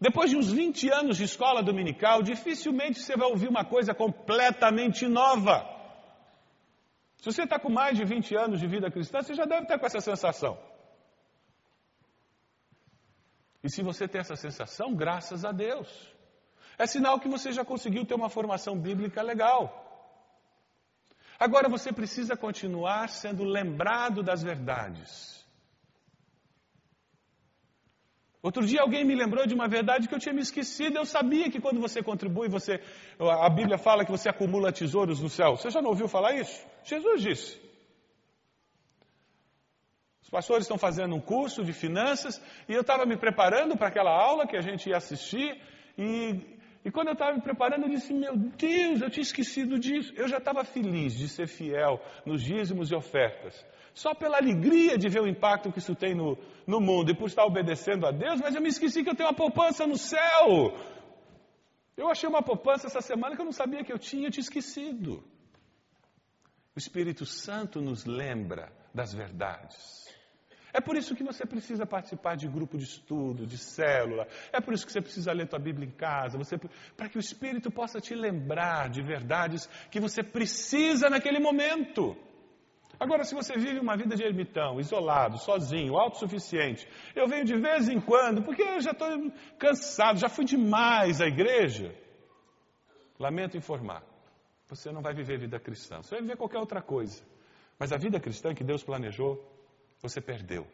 Depois 0.00 0.28
de 0.28 0.36
uns 0.36 0.50
20 0.50 0.90
anos 0.90 1.18
de 1.18 1.22
escola 1.22 1.62
dominical, 1.62 2.24
dificilmente 2.24 2.98
você 2.98 3.16
vai 3.16 3.28
ouvir 3.28 3.48
uma 3.48 3.64
coisa 3.64 3.94
completamente 3.94 5.06
nova. 5.06 5.64
Se 7.18 7.26
você 7.26 7.44
está 7.44 7.56
com 7.56 7.70
mais 7.70 7.96
de 7.96 8.04
20 8.04 8.34
anos 8.34 8.58
de 8.58 8.66
vida 8.66 8.90
cristã, 8.90 9.22
você 9.22 9.32
já 9.32 9.44
deve 9.44 9.62
estar 9.62 9.78
com 9.78 9.86
essa 9.86 10.00
sensação. 10.00 10.58
E 13.66 13.68
se 13.68 13.82
você 13.82 14.06
tem 14.06 14.20
essa 14.20 14.36
sensação, 14.36 14.94
graças 14.94 15.44
a 15.44 15.50
Deus. 15.50 15.88
É 16.78 16.86
sinal 16.86 17.18
que 17.18 17.28
você 17.28 17.50
já 17.50 17.64
conseguiu 17.64 18.06
ter 18.06 18.14
uma 18.14 18.28
formação 18.28 18.78
bíblica 18.78 19.20
legal. 19.22 19.60
Agora 21.36 21.68
você 21.68 21.92
precisa 21.92 22.36
continuar 22.36 23.08
sendo 23.08 23.42
lembrado 23.42 24.22
das 24.22 24.40
verdades. 24.40 25.44
Outro 28.40 28.64
dia 28.64 28.82
alguém 28.82 29.04
me 29.04 29.16
lembrou 29.16 29.44
de 29.48 29.54
uma 29.54 29.66
verdade 29.66 30.06
que 30.06 30.14
eu 30.14 30.20
tinha 30.20 30.32
me 30.32 30.42
esquecido. 30.42 30.96
Eu 30.96 31.04
sabia 31.04 31.50
que 31.50 31.60
quando 31.60 31.80
você 31.80 32.00
contribui, 32.04 32.48
você, 32.48 32.80
a 33.18 33.50
Bíblia 33.50 33.78
fala 33.78 34.04
que 34.04 34.12
você 34.12 34.28
acumula 34.28 34.72
tesouros 34.72 35.20
no 35.20 35.28
céu. 35.28 35.56
Você 35.56 35.70
já 35.70 35.82
não 35.82 35.90
ouviu 35.90 36.06
falar 36.06 36.34
isso? 36.36 36.64
Jesus 36.84 37.20
disse. 37.20 37.65
Os 40.26 40.30
pastores 40.30 40.64
estão 40.64 40.76
fazendo 40.76 41.14
um 41.14 41.20
curso 41.20 41.62
de 41.62 41.72
finanças 41.72 42.42
e 42.68 42.72
eu 42.72 42.80
estava 42.80 43.06
me 43.06 43.16
preparando 43.16 43.76
para 43.76 43.86
aquela 43.86 44.10
aula 44.10 44.44
que 44.44 44.56
a 44.56 44.60
gente 44.60 44.88
ia 44.90 44.96
assistir 44.96 45.56
e, 45.96 46.58
e 46.84 46.90
quando 46.90 47.06
eu 47.06 47.12
estava 47.12 47.36
me 47.36 47.40
preparando 47.40 47.84
eu 47.84 47.90
disse, 47.90 48.12
meu 48.12 48.36
Deus, 48.36 49.02
eu 49.02 49.08
tinha 49.08 49.22
esquecido 49.22 49.78
disso. 49.78 50.12
Eu 50.16 50.26
já 50.26 50.38
estava 50.38 50.64
feliz 50.64 51.14
de 51.16 51.28
ser 51.28 51.46
fiel 51.46 52.00
nos 52.24 52.42
dízimos 52.42 52.90
e 52.90 52.96
ofertas. 52.96 53.64
Só 53.94 54.16
pela 54.16 54.38
alegria 54.38 54.98
de 54.98 55.08
ver 55.08 55.20
o 55.20 55.28
impacto 55.28 55.70
que 55.70 55.78
isso 55.78 55.94
tem 55.94 56.12
no, 56.12 56.36
no 56.66 56.80
mundo 56.80 57.12
e 57.12 57.16
por 57.16 57.28
estar 57.28 57.44
obedecendo 57.44 58.04
a 58.04 58.10
Deus, 58.10 58.40
mas 58.40 58.52
eu 58.52 58.60
me 58.60 58.68
esqueci 58.68 59.04
que 59.04 59.10
eu 59.10 59.14
tenho 59.14 59.28
uma 59.28 59.36
poupança 59.36 59.86
no 59.86 59.96
céu. 59.96 60.76
Eu 61.96 62.10
achei 62.10 62.28
uma 62.28 62.42
poupança 62.42 62.88
essa 62.88 63.00
semana 63.00 63.36
que 63.36 63.40
eu 63.42 63.46
não 63.46 63.52
sabia 63.52 63.84
que 63.84 63.92
eu 63.92 63.98
tinha, 63.98 64.26
eu 64.26 64.32
tinha 64.32 64.42
esquecido. 64.42 65.22
O 66.74 66.78
Espírito 66.80 67.24
Santo 67.24 67.80
nos 67.80 68.04
lembra 68.04 68.72
das 68.92 69.14
verdades. 69.14 70.05
É 70.72 70.80
por 70.80 70.96
isso 70.96 71.14
que 71.14 71.24
você 71.24 71.46
precisa 71.46 71.86
participar 71.86 72.36
de 72.36 72.48
grupo 72.48 72.76
de 72.76 72.84
estudo, 72.84 73.46
de 73.46 73.56
célula. 73.56 74.26
É 74.52 74.60
por 74.60 74.74
isso 74.74 74.84
que 74.84 74.92
você 74.92 75.00
precisa 75.00 75.32
ler 75.32 75.48
tua 75.48 75.58
Bíblia 75.58 75.88
em 75.88 75.92
casa, 75.92 76.38
para 76.96 77.08
que 77.08 77.16
o 77.16 77.20
Espírito 77.20 77.70
possa 77.70 78.00
te 78.00 78.14
lembrar 78.14 78.90
de 78.90 79.02
verdades 79.02 79.66
que 79.90 80.00
você 80.00 80.22
precisa 80.22 81.08
naquele 81.08 81.38
momento. 81.38 82.16
Agora, 82.98 83.24
se 83.24 83.34
você 83.34 83.54
vive 83.58 83.78
uma 83.78 83.96
vida 83.96 84.16
de 84.16 84.24
ermitão, 84.24 84.80
isolado, 84.80 85.38
sozinho, 85.38 85.96
autossuficiente, 85.96 86.88
eu 87.14 87.26
venho 87.26 87.44
de 87.44 87.54
vez 87.58 87.88
em 87.88 88.00
quando, 88.00 88.42
porque 88.42 88.62
eu 88.62 88.80
já 88.80 88.92
estou 88.92 89.08
cansado, 89.58 90.18
já 90.18 90.28
fui 90.28 90.44
demais 90.44 91.20
à 91.20 91.26
igreja. 91.26 91.94
Lamento 93.18 93.56
informar, 93.56 94.02
você 94.66 94.90
não 94.90 95.02
vai 95.02 95.14
viver 95.14 95.38
vida 95.38 95.60
cristã, 95.60 96.02
você 96.02 96.14
vai 96.14 96.22
viver 96.22 96.36
qualquer 96.36 96.58
outra 96.58 96.80
coisa. 96.80 97.22
Mas 97.78 97.92
a 97.92 97.98
vida 97.98 98.18
cristã 98.18 98.54
que 98.54 98.64
Deus 98.64 98.82
planejou 98.82 99.55
você 100.02 100.20
perdeu. 100.20 100.66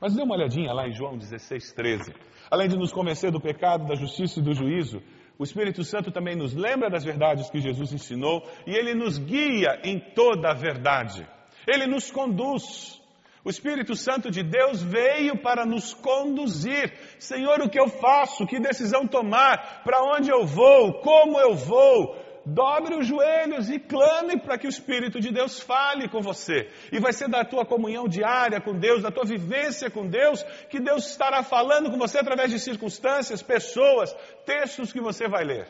Mas 0.00 0.14
dê 0.14 0.22
uma 0.22 0.34
olhadinha 0.34 0.72
lá 0.72 0.88
em 0.88 0.92
João 0.92 1.18
16, 1.18 1.72
13. 1.72 2.14
Além 2.50 2.68
de 2.68 2.76
nos 2.76 2.92
convencer 2.92 3.30
do 3.30 3.40
pecado, 3.40 3.86
da 3.86 3.94
justiça 3.94 4.40
e 4.40 4.42
do 4.42 4.54
juízo, 4.54 5.02
o 5.38 5.44
Espírito 5.44 5.84
Santo 5.84 6.10
também 6.10 6.36
nos 6.36 6.54
lembra 6.54 6.90
das 6.90 7.04
verdades 7.04 7.50
que 7.50 7.60
Jesus 7.60 7.92
ensinou 7.92 8.46
e 8.66 8.74
ele 8.74 8.94
nos 8.94 9.18
guia 9.18 9.80
em 9.84 9.98
toda 9.98 10.50
a 10.50 10.54
verdade. 10.54 11.26
Ele 11.66 11.86
nos 11.86 12.10
conduz. 12.10 13.00
O 13.42 13.48
Espírito 13.48 13.96
Santo 13.96 14.30
de 14.30 14.42
Deus 14.42 14.82
veio 14.82 15.40
para 15.40 15.64
nos 15.64 15.94
conduzir. 15.94 16.92
Senhor, 17.18 17.60
o 17.60 17.70
que 17.70 17.80
eu 17.80 17.88
faço? 17.88 18.46
Que 18.46 18.60
decisão 18.60 19.06
tomar? 19.06 19.82
Para 19.82 20.02
onde 20.02 20.30
eu 20.30 20.44
vou? 20.44 21.00
Como 21.00 21.40
eu 21.40 21.54
vou? 21.54 22.16
Dobre 22.44 22.96
os 22.96 23.06
joelhos 23.06 23.70
e 23.70 23.78
clame 23.78 24.40
para 24.40 24.58
que 24.58 24.66
o 24.66 24.70
Espírito 24.70 25.20
de 25.20 25.30
Deus 25.30 25.60
fale 25.60 26.08
com 26.08 26.20
você. 26.20 26.68
E 26.92 26.98
vai 26.98 27.12
ser 27.12 27.28
da 27.28 27.44
tua 27.44 27.64
comunhão 27.64 28.08
diária 28.08 28.60
com 28.60 28.78
Deus, 28.78 29.02
da 29.02 29.10
tua 29.10 29.24
vivência 29.24 29.90
com 29.90 30.06
Deus, 30.06 30.42
que 30.68 30.80
Deus 30.80 31.10
estará 31.10 31.42
falando 31.42 31.90
com 31.90 31.98
você 31.98 32.18
através 32.18 32.50
de 32.50 32.58
circunstâncias, 32.58 33.42
pessoas, 33.42 34.12
textos 34.44 34.92
que 34.92 35.00
você 35.00 35.28
vai 35.28 35.44
ler. 35.44 35.68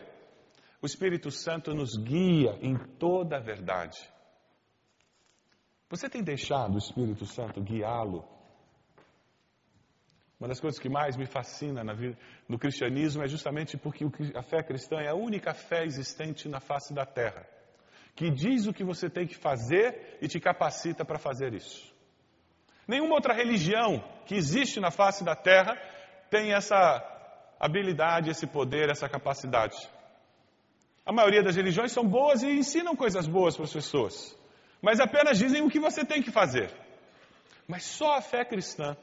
O 0.82 0.86
Espírito 0.86 1.30
Santo 1.30 1.74
nos 1.74 1.96
guia 1.96 2.58
em 2.62 2.76
toda 2.98 3.36
a 3.36 3.40
verdade. 3.40 3.98
Você 5.90 6.08
tem 6.08 6.22
deixado 6.22 6.74
o 6.74 6.78
Espírito 6.78 7.26
Santo 7.26 7.60
guiá-lo 7.60 8.39
uma 10.40 10.48
das 10.48 10.58
coisas 10.58 10.80
que 10.80 10.88
mais 10.88 11.18
me 11.18 11.26
fascina 11.26 11.84
vida, 11.94 12.16
no 12.48 12.58
cristianismo 12.58 13.22
é 13.22 13.28
justamente 13.28 13.76
porque 13.76 14.06
a 14.34 14.42
fé 14.42 14.62
cristã 14.62 14.96
é 14.98 15.08
a 15.08 15.14
única 15.14 15.52
fé 15.52 15.84
existente 15.84 16.48
na 16.48 16.60
face 16.60 16.94
da 16.94 17.04
terra, 17.04 17.46
que 18.16 18.30
diz 18.30 18.66
o 18.66 18.72
que 18.72 18.82
você 18.82 19.10
tem 19.10 19.26
que 19.26 19.36
fazer 19.36 20.16
e 20.22 20.26
te 20.26 20.40
capacita 20.40 21.04
para 21.04 21.18
fazer 21.18 21.52
isso. 21.52 21.94
Nenhuma 22.88 23.14
outra 23.14 23.34
religião 23.34 24.02
que 24.24 24.34
existe 24.34 24.80
na 24.80 24.90
face 24.90 25.22
da 25.22 25.36
terra 25.36 25.76
tem 26.30 26.54
essa 26.54 27.04
habilidade, 27.60 28.30
esse 28.30 28.46
poder, 28.46 28.88
essa 28.88 29.10
capacidade. 29.10 29.76
A 31.04 31.12
maioria 31.12 31.42
das 31.42 31.56
religiões 31.56 31.92
são 31.92 32.06
boas 32.06 32.42
e 32.42 32.50
ensinam 32.50 32.96
coisas 32.96 33.28
boas 33.28 33.54
para 33.54 33.66
as 33.66 33.72
pessoas. 33.72 34.34
mas 34.80 34.98
apenas 35.00 35.38
dizem 35.38 35.60
o 35.60 35.68
que 35.68 35.78
você 35.78 36.02
tem 36.02 36.22
que 36.22 36.30
fazer. 36.30 36.70
Mas 37.68 37.84
só 37.84 38.16
a 38.16 38.22
fé 38.22 38.42
cristã 38.42 38.96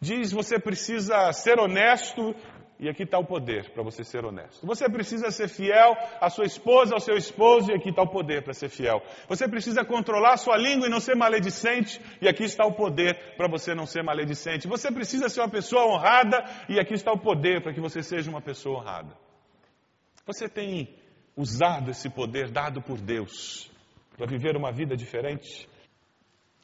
diz 0.00 0.32
você 0.32 0.58
precisa 0.58 1.32
ser 1.32 1.58
honesto 1.58 2.34
e 2.80 2.88
aqui 2.88 3.02
está 3.02 3.18
o 3.18 3.24
poder 3.24 3.70
para 3.70 3.82
você 3.82 4.04
ser 4.04 4.24
honesto. 4.24 4.64
Você 4.64 4.88
precisa 4.88 5.30
ser 5.32 5.48
fiel 5.48 5.96
à 6.20 6.30
sua 6.30 6.44
esposa, 6.44 6.94
ao 6.94 7.00
seu 7.00 7.16
esposo, 7.16 7.72
e 7.72 7.74
aqui 7.74 7.90
está 7.90 8.02
o 8.02 8.08
poder 8.08 8.44
para 8.44 8.52
ser 8.52 8.68
fiel. 8.68 9.02
Você 9.28 9.48
precisa 9.48 9.84
controlar 9.84 10.36
sua 10.36 10.56
língua 10.56 10.86
e 10.86 10.90
não 10.90 11.00
ser 11.00 11.16
maledicente, 11.16 12.00
e 12.22 12.28
aqui 12.28 12.44
está 12.44 12.64
o 12.64 12.74
poder 12.74 13.34
para 13.36 13.48
você 13.48 13.74
não 13.74 13.84
ser 13.84 14.04
maledicente. 14.04 14.68
Você 14.68 14.92
precisa 14.92 15.28
ser 15.28 15.40
uma 15.40 15.48
pessoa 15.48 15.86
honrada, 15.86 16.44
e 16.68 16.78
aqui 16.78 16.94
está 16.94 17.12
o 17.12 17.18
poder 17.18 17.62
para 17.62 17.74
que 17.74 17.80
você 17.80 18.00
seja 18.00 18.30
uma 18.30 18.40
pessoa 18.40 18.78
honrada. 18.78 19.16
Você 20.24 20.48
tem 20.48 20.94
usado 21.36 21.90
esse 21.90 22.08
poder 22.08 22.48
dado 22.48 22.80
por 22.80 23.00
Deus 23.00 23.68
para 24.16 24.26
viver 24.26 24.56
uma 24.56 24.70
vida 24.70 24.96
diferente? 24.96 25.68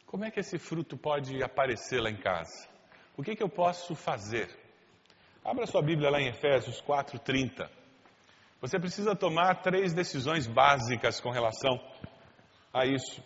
Como 0.06 0.24
é 0.24 0.30
que 0.30 0.38
esse 0.38 0.58
fruto 0.58 0.96
pode 0.96 1.42
aparecer 1.42 2.00
lá 2.00 2.08
em 2.08 2.16
casa? 2.16 2.73
O 3.16 3.22
que, 3.22 3.36
que 3.36 3.42
eu 3.42 3.48
posso 3.48 3.94
fazer? 3.94 4.48
Abra 5.44 5.66
sua 5.66 5.82
Bíblia 5.82 6.10
lá 6.10 6.20
em 6.20 6.28
Efésios 6.28 6.80
4:30. 6.82 7.70
Você 8.60 8.78
precisa 8.78 9.14
tomar 9.14 9.62
três 9.62 9.92
decisões 9.92 10.46
básicas 10.46 11.20
com 11.20 11.30
relação 11.30 11.78
a 12.72 12.84
isso, 12.86 13.22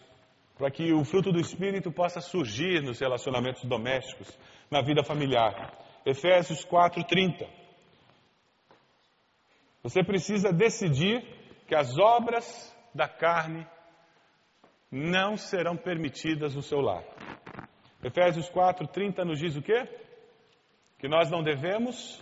para 0.58 0.70
que 0.70 0.92
o 0.92 1.04
fruto 1.04 1.32
do 1.32 1.40
Espírito 1.40 1.90
possa 1.90 2.20
surgir 2.20 2.82
nos 2.82 2.98
relacionamentos 2.98 3.64
domésticos, 3.64 4.36
na 4.70 4.82
vida 4.82 5.02
familiar. 5.02 5.72
Efésios 6.04 6.64
4:30. 6.66 7.48
Você 9.82 10.04
precisa 10.04 10.52
decidir 10.52 11.22
que 11.66 11.74
as 11.74 11.96
obras 11.98 12.76
da 12.94 13.08
carne 13.08 13.66
não 14.90 15.36
serão 15.36 15.76
permitidas 15.76 16.54
no 16.54 16.62
seu 16.62 16.80
lar. 16.80 17.04
Efésios 18.08 18.48
4:30 18.50 19.24
nos 19.24 19.38
diz 19.38 19.56
o 19.56 19.62
quê? 19.62 19.88
que 20.98 21.08
nós 21.08 21.30
não 21.30 21.42
devemos 21.42 22.20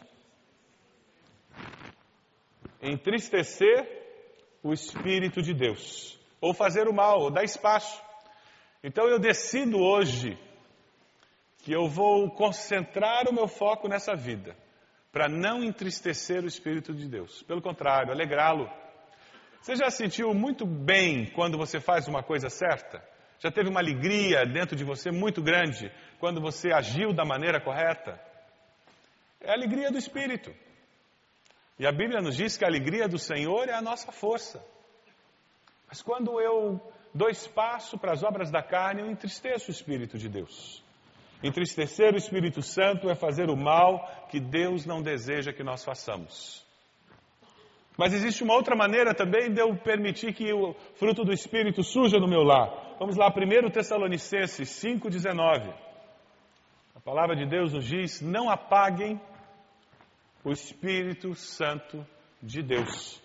entristecer 2.83 4.05
o 4.62 4.73
Espírito 4.73 5.40
de 5.40 5.55
Deus, 5.55 6.19
ou 6.40 6.52
fazer 6.52 6.87
o 6.87 6.93
mal, 6.93 7.21
ou 7.21 7.31
dar 7.31 7.43
espaço. 7.43 8.02
Então 8.85 9.09
eu 9.09 9.19
decido 9.19 9.78
hoje 9.78 10.38
que 11.64 11.73
eu 11.73 11.88
vou 11.88 12.31
concentrar 12.31 13.28
o 13.28 13.35
meu 13.35 13.49
foco 13.49 13.88
nessa 13.88 14.14
vida, 14.14 14.55
para 15.11 15.26
não 15.26 15.64
entristecer 15.64 16.45
o 16.45 16.47
Espírito 16.47 16.95
de 16.95 17.09
Deus. 17.09 17.43
Pelo 17.45 17.62
contrário, 17.62 18.12
alegrá-lo. 18.12 18.71
Você 19.62 19.75
já 19.75 19.90
sentiu 19.90 20.33
muito 20.35 20.66
bem 20.66 21.33
quando 21.33 21.57
você 21.57 21.81
faz 21.81 22.07
uma 22.07 22.23
coisa 22.23 22.50
certa? 22.50 23.02
Já 23.38 23.50
teve 23.50 23.69
uma 23.69 23.81
alegria 23.81 24.45
dentro 24.47 24.75
de 24.75 24.85
você 24.85 25.11
muito 25.11 25.43
grande 25.43 25.93
quando 26.19 26.40
você 26.40 26.73
agiu 26.73 27.12
da 27.12 27.25
maneira 27.25 27.61
correta? 27.61 28.21
É 29.40 29.50
a 29.50 29.55
alegria 29.55 29.90
do 29.90 29.99
Espírito. 29.99 30.55
E 31.78 31.87
a 31.87 31.93
Bíblia 31.93 32.21
nos 32.21 32.37
diz 32.37 32.57
que 32.57 32.64
a 32.64 32.69
alegria 32.69 33.07
do 33.07 33.19
Senhor 33.19 33.69
é 33.69 33.75
a 33.75 33.83
nossa 33.83 34.11
força. 34.11 34.64
Mas 35.87 36.00
quando 36.00 36.40
eu 36.40 36.81
dou 37.14 37.28
espaço 37.28 37.99
para 37.99 38.12
as 38.12 38.23
obras 38.23 38.50
da 38.50 38.62
carne, 38.62 39.02
eu 39.02 39.11
entristeço 39.11 39.69
o 39.69 39.71
Espírito 39.71 40.19
de 40.19 40.28
Deus. 40.28 40.83
Entristecer 41.43 42.14
o 42.14 42.16
Espírito 42.16 42.62
Santo 42.62 43.11
é 43.11 43.14
fazer 43.14 43.50
o 43.50 43.57
mal 43.57 44.26
que 44.31 44.40
Deus 44.40 44.87
não 44.87 45.02
deseja 45.02 45.52
que 45.52 45.62
nós 45.62 45.85
façamos. 45.85 46.66
Mas 47.97 48.12
existe 48.12 48.43
uma 48.43 48.55
outra 48.55 48.76
maneira 48.76 49.15
também 49.15 49.50
de 49.50 49.61
eu 49.61 49.75
permitir 49.76 50.35
que 50.35 50.53
o 50.53 50.75
fruto 50.97 51.25
do 51.25 51.33
Espírito 51.33 51.83
surja 51.83 52.19
no 52.19 52.29
meu 52.29 52.43
lar. 52.43 52.97
Vamos 52.99 53.17
lá, 53.17 53.29
1 53.29 53.71
Tessalonicenses 53.71 54.69
5,19. 54.69 55.73
A 56.95 57.00
palavra 57.00 57.35
de 57.35 57.47
Deus 57.47 57.73
nos 57.73 57.87
diz: 57.87 58.21
não 58.21 58.50
apaguem 58.50 59.21
o 60.45 60.53
Espírito 60.53 61.35
Santo 61.35 62.06
de 62.43 62.63
Deus. 62.63 63.23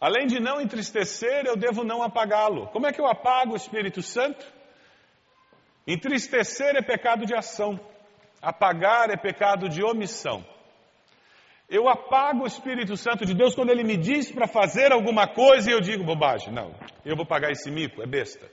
Além 0.00 0.26
de 0.26 0.40
não 0.40 0.60
entristecer, 0.60 1.44
eu 1.44 1.56
devo 1.56 1.84
não 1.84 2.02
apagá-lo. 2.02 2.68
Como 2.68 2.86
é 2.86 2.92
que 2.92 3.00
eu 3.00 3.06
apago 3.06 3.52
o 3.52 3.56
Espírito 3.56 4.00
Santo? 4.00 4.46
Entristecer 5.86 6.76
é 6.76 6.82
pecado 6.82 7.26
de 7.26 7.34
ação, 7.34 7.80
apagar 8.40 9.10
é 9.10 9.16
pecado 9.16 9.68
de 9.68 9.82
omissão. 9.82 10.44
Eu 11.68 11.86
apago 11.86 12.44
o 12.44 12.46
Espírito 12.46 12.96
Santo 12.96 13.26
de 13.26 13.34
Deus 13.34 13.54
quando 13.54 13.68
ele 13.68 13.84
me 13.84 13.98
diz 13.98 14.32
para 14.32 14.48
fazer 14.48 14.90
alguma 14.90 15.28
coisa 15.28 15.68
e 15.68 15.74
eu 15.74 15.80
digo 15.82 16.02
bobagem. 16.02 16.50
Não, 16.50 16.74
eu 17.04 17.14
vou 17.14 17.26
pagar 17.26 17.50
esse 17.50 17.70
mico, 17.70 18.02
é 18.02 18.06
besta. 18.06 18.50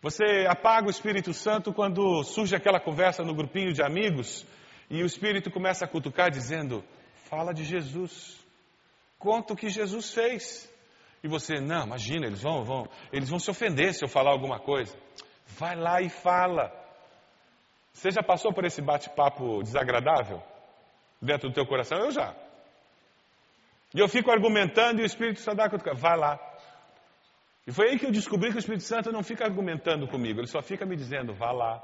Você 0.00 0.46
apaga 0.48 0.86
o 0.86 0.90
Espírito 0.90 1.34
Santo 1.34 1.74
quando 1.74 2.22
surge 2.24 2.56
aquela 2.56 2.80
conversa 2.80 3.22
no 3.22 3.34
grupinho 3.34 3.74
de 3.74 3.82
amigos 3.82 4.46
e 4.88 5.02
o 5.02 5.06
Espírito 5.06 5.50
começa 5.50 5.84
a 5.84 5.88
cutucar, 5.88 6.30
dizendo: 6.30 6.82
Fala 7.28 7.52
de 7.52 7.64
Jesus. 7.64 8.42
Conta 9.18 9.52
o 9.52 9.56
que 9.56 9.68
Jesus 9.68 10.14
fez. 10.14 10.70
E 11.22 11.28
você, 11.28 11.60
não, 11.60 11.84
imagina, 11.84 12.26
eles 12.26 12.42
vão, 12.42 12.64
vão, 12.64 12.88
eles 13.12 13.28
vão 13.28 13.38
se 13.38 13.50
ofender 13.50 13.92
se 13.92 14.02
eu 14.02 14.08
falar 14.08 14.30
alguma 14.30 14.58
coisa. 14.58 14.96
Vai 15.46 15.76
lá 15.76 16.00
e 16.00 16.08
fala. 16.08 16.72
Você 17.92 18.10
já 18.10 18.22
passou 18.22 18.54
por 18.54 18.64
esse 18.64 18.80
bate-papo 18.80 19.62
desagradável 19.62 20.42
dentro 21.24 21.48
do 21.48 21.54
teu 21.54 21.66
coração? 21.66 21.98
Eu 21.98 22.10
já. 22.10 22.34
E 23.94 24.00
eu 24.00 24.08
fico 24.08 24.30
argumentando 24.30 25.00
e 25.00 25.04
o 25.04 25.06
Espírito 25.06 25.40
Santo 25.40 25.56
dá 25.56 25.70
cutucar. 25.70 25.94
Vai 25.96 26.16
lá. 26.16 26.38
E 27.66 27.72
foi 27.72 27.90
aí 27.90 27.98
que 27.98 28.06
eu 28.06 28.12
descobri 28.12 28.50
que 28.50 28.56
o 28.56 28.58
Espírito 28.58 28.84
Santo 28.84 29.10
não 29.10 29.22
fica 29.22 29.44
argumentando 29.44 30.06
comigo, 30.06 30.40
ele 30.40 30.46
só 30.46 30.60
fica 30.60 30.84
me 30.84 30.96
dizendo: 30.96 31.32
vá 31.32 31.50
lá. 31.52 31.82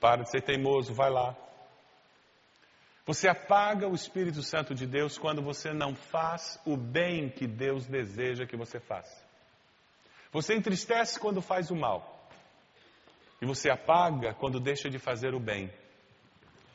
Para 0.00 0.22
de 0.22 0.30
ser 0.30 0.42
teimoso, 0.42 0.94
vai 0.94 1.10
lá. 1.10 1.36
Você 3.04 3.28
apaga 3.28 3.88
o 3.88 3.94
Espírito 3.94 4.42
Santo 4.42 4.74
de 4.74 4.86
Deus 4.86 5.18
quando 5.18 5.42
você 5.42 5.72
não 5.72 5.94
faz 5.94 6.60
o 6.64 6.76
bem 6.76 7.28
que 7.28 7.46
Deus 7.46 7.86
deseja 7.86 8.46
que 8.46 8.56
você 8.56 8.78
faça. 8.78 9.16
Você 10.32 10.54
entristece 10.54 11.20
quando 11.20 11.42
faz 11.42 11.70
o 11.70 11.76
mal. 11.76 12.28
E 13.40 13.46
você 13.46 13.70
apaga 13.70 14.32
quando 14.34 14.60
deixa 14.60 14.88
de 14.88 14.98
fazer 14.98 15.34
o 15.34 15.40
bem. 15.40 15.72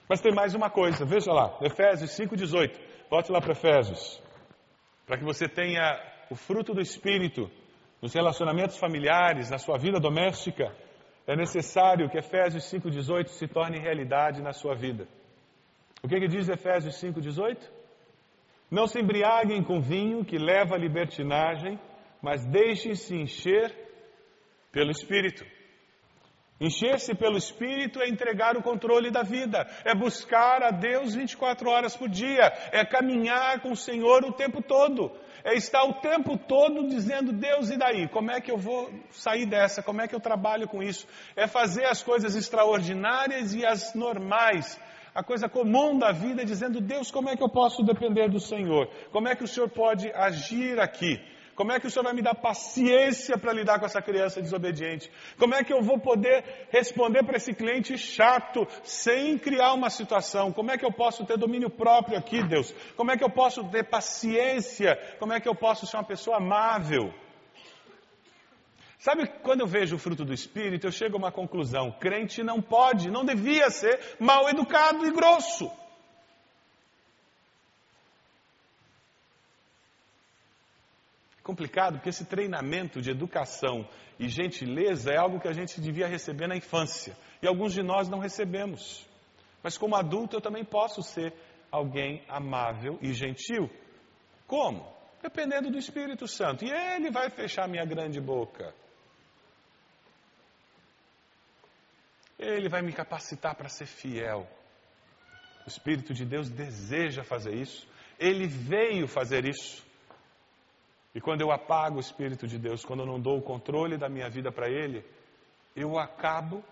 Mas 0.08 0.22
tem 0.22 0.34
mais 0.34 0.56
uma 0.56 0.70
coisa, 0.70 1.06
veja 1.06 1.34
lá, 1.34 1.58
Efésios 1.62 2.12
5,18. 2.12 2.80
Volte 3.10 3.32
lá 3.32 3.42
para 3.42 3.52
Efésios. 3.52 4.22
Para 5.06 5.18
que 5.18 5.24
você 5.24 5.48
tenha 5.48 6.00
o 6.30 6.36
fruto 6.36 6.74
do 6.74 6.82
Espírito 6.82 7.50
nos 8.02 8.14
relacionamentos 8.14 8.78
familiares, 8.78 9.50
na 9.50 9.58
sua 9.58 9.78
vida 9.78 10.00
doméstica 10.00 10.74
é 11.26 11.36
necessário 11.36 12.10
que 12.10 12.18
Efésios 12.18 12.64
5,18 12.72 13.28
se 13.28 13.48
torne 13.48 13.80
realidade 13.80 14.42
na 14.42 14.54
sua 14.54 14.76
vida. 14.76 15.08
O 16.02 16.08
que, 16.08 16.20
que 16.20 16.28
diz 16.28 16.48
Efésios 16.48 16.96
5,18? 17.02 17.58
Não 18.72 18.88
se 18.88 19.00
embriaguem 19.00 19.62
com 19.62 19.82
vinho 19.82 20.24
que 20.24 20.38
leva 20.38 20.76
à 20.76 20.78
libertinagem, 20.78 21.78
mas 22.22 22.46
deixem-se 22.46 23.14
encher 23.14 23.76
pelo 24.72 24.92
Espírito. 24.92 25.46
Encher-se 26.60 27.14
pelo 27.14 27.38
Espírito 27.38 28.02
é 28.02 28.10
entregar 28.10 28.58
o 28.58 28.64
controle 28.64 29.12
da 29.12 29.22
vida, 29.22 29.68
é 29.86 29.94
buscar 29.94 30.64
a 30.64 30.72
Deus 30.72 31.14
24 31.14 31.70
horas 31.70 31.96
por 31.96 32.10
dia, 32.10 32.52
é 32.72 32.84
caminhar 32.84 33.62
com 33.62 33.72
o 33.72 33.76
Senhor 33.76 34.26
o 34.26 34.34
tempo 34.34 34.60
todo, 34.64 35.12
é 35.44 35.54
estar 35.54 35.84
o 35.84 35.94
tempo 36.02 36.36
todo 36.36 36.88
dizendo: 36.88 37.32
Deus, 37.32 37.70
e 37.70 37.78
daí? 37.78 38.08
Como 38.08 38.32
é 38.32 38.42
que 38.42 38.50
eu 38.50 38.58
vou 38.58 38.92
sair 39.12 39.46
dessa? 39.46 39.84
Como 39.84 40.02
é 40.02 40.08
que 40.08 40.16
eu 40.16 40.20
trabalho 40.20 40.68
com 40.68 40.82
isso? 40.82 41.08
É 41.36 41.46
fazer 41.46 41.86
as 41.86 42.02
coisas 42.02 42.36
extraordinárias 42.36 43.54
e 43.54 43.64
as 43.64 43.94
normais, 43.94 44.80
a 45.14 45.24
coisa 45.24 45.48
comum 45.48 45.96
da 45.96 46.12
vida, 46.12 46.44
dizendo: 46.44 46.82
Deus, 46.82 47.12
como 47.12 47.30
é 47.30 47.38
que 47.38 47.44
eu 47.44 47.50
posso 47.50 47.84
depender 47.84 48.30
do 48.30 48.40
Senhor? 48.40 48.90
Como 49.12 49.28
é 49.28 49.36
que 49.36 49.44
o 49.44 49.48
Senhor 49.48 49.70
pode 49.70 50.12
agir 50.12 50.80
aqui? 50.80 51.22
Como 51.58 51.72
é 51.72 51.80
que 51.80 51.88
o 51.88 51.90
Senhor 51.90 52.04
vai 52.04 52.14
me 52.14 52.22
dar 52.22 52.36
paciência 52.36 53.36
para 53.36 53.52
lidar 53.52 53.80
com 53.80 53.86
essa 53.88 54.00
criança 54.00 54.40
desobediente? 54.40 55.10
Como 55.40 55.56
é 55.56 55.64
que 55.64 55.74
eu 55.74 55.82
vou 55.82 56.00
poder 56.00 56.68
responder 56.70 57.24
para 57.24 57.38
esse 57.38 57.52
cliente 57.52 57.98
chato 57.98 58.68
sem 58.84 59.40
criar 59.40 59.74
uma 59.74 59.90
situação? 59.90 60.54
Como 60.54 60.70
é 60.70 60.78
que 60.78 60.86
eu 60.86 60.92
posso 60.94 61.26
ter 61.26 61.36
domínio 61.36 61.72
próprio 61.72 62.16
aqui, 62.16 62.44
Deus? 62.44 62.72
Como 62.96 63.12
é 63.12 63.18
que 63.18 63.24
eu 63.24 63.30
posso 63.32 63.64
ter 63.72 63.84
paciência? 63.90 65.00
Como 65.18 65.34
é 65.34 65.40
que 65.40 65.50
eu 65.50 65.56
posso 65.56 65.88
ser 65.88 65.98
uma 65.98 66.04
pessoa 66.04 66.38
amável? 66.38 67.12
Sabe, 69.00 69.28
quando 69.42 69.62
eu 69.62 69.68
vejo 69.68 69.96
o 69.96 70.00
fruto 70.00 70.24
do 70.24 70.34
Espírito, 70.34 70.86
eu 70.86 70.92
chego 70.92 71.16
a 71.16 71.18
uma 71.18 71.32
conclusão: 71.32 71.92
crente 72.00 72.44
não 72.44 72.62
pode, 72.62 73.10
não 73.10 73.26
devia 73.26 73.72
ser 73.72 74.00
mal 74.20 74.48
educado 74.48 75.08
e 75.08 75.12
grosso. 75.12 75.72
Complicado, 81.48 81.94
porque 81.94 82.10
esse 82.10 82.26
treinamento 82.26 83.02
de 83.02 83.10
educação 83.10 83.88
e 84.20 84.28
gentileza 84.28 85.12
é 85.12 85.18
algo 85.18 85.40
que 85.40 85.48
a 85.48 85.54
gente 85.54 85.80
devia 85.80 86.06
receber 86.06 86.46
na 86.46 86.58
infância. 86.58 87.16
E 87.42 87.48
alguns 87.48 87.72
de 87.72 87.82
nós 87.82 88.10
não 88.10 88.20
recebemos. 88.20 89.08
Mas 89.64 89.78
como 89.78 89.96
adulto 89.96 90.36
eu 90.36 90.42
também 90.42 90.66
posso 90.66 91.02
ser 91.02 91.34
alguém 91.72 92.22
amável 92.28 93.00
e 93.02 93.14
gentil. 93.14 93.70
Como? 94.46 94.86
Dependendo 95.22 95.72
do 95.72 95.78
Espírito 95.78 96.28
Santo. 96.28 96.66
E 96.66 96.70
Ele 96.70 97.10
vai 97.10 97.30
fechar 97.30 97.68
minha 97.68 97.86
grande 97.86 98.20
boca. 98.20 98.76
Ele 102.38 102.68
vai 102.68 102.82
me 102.82 102.92
capacitar 102.92 103.56
para 103.56 103.70
ser 103.70 103.86
fiel. 103.86 104.48
O 105.66 105.70
Espírito 105.70 106.14
de 106.14 106.26
Deus 106.26 106.50
deseja 106.50 107.24
fazer 107.24 107.56
isso. 107.56 107.88
Ele 108.20 108.48
veio 108.48 109.08
fazer 109.08 109.46
isso. 109.46 109.87
E 111.18 111.20
quando 111.20 111.42
eu 111.42 111.52
apago 111.52 111.98
o 111.98 112.00
Espírito 112.00 112.46
de 112.46 112.60
Deus, 112.60 112.86
quando 112.86 113.00
eu 113.00 113.08
não 113.08 113.20
dou 113.20 113.40
o 113.40 113.42
controle 113.42 113.98
da 113.98 114.08
minha 114.08 114.30
vida 114.30 114.52
para 114.52 114.70
Ele, 114.70 115.04
eu 115.76 115.98
acabo 115.98 116.64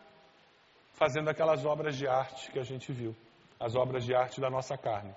fazendo 0.93 1.31
aquelas 1.31 1.65
obras 1.65 1.97
de 1.97 2.07
arte 2.07 2.51
que 2.51 2.59
a 2.59 2.63
gente 2.63 2.93
viu 2.93 3.15
as 3.59 3.75
obras 3.75 4.05
de 4.05 4.13
arte 4.13 4.39
da 4.39 4.47
nossa 4.47 4.77
carne, 4.77 5.15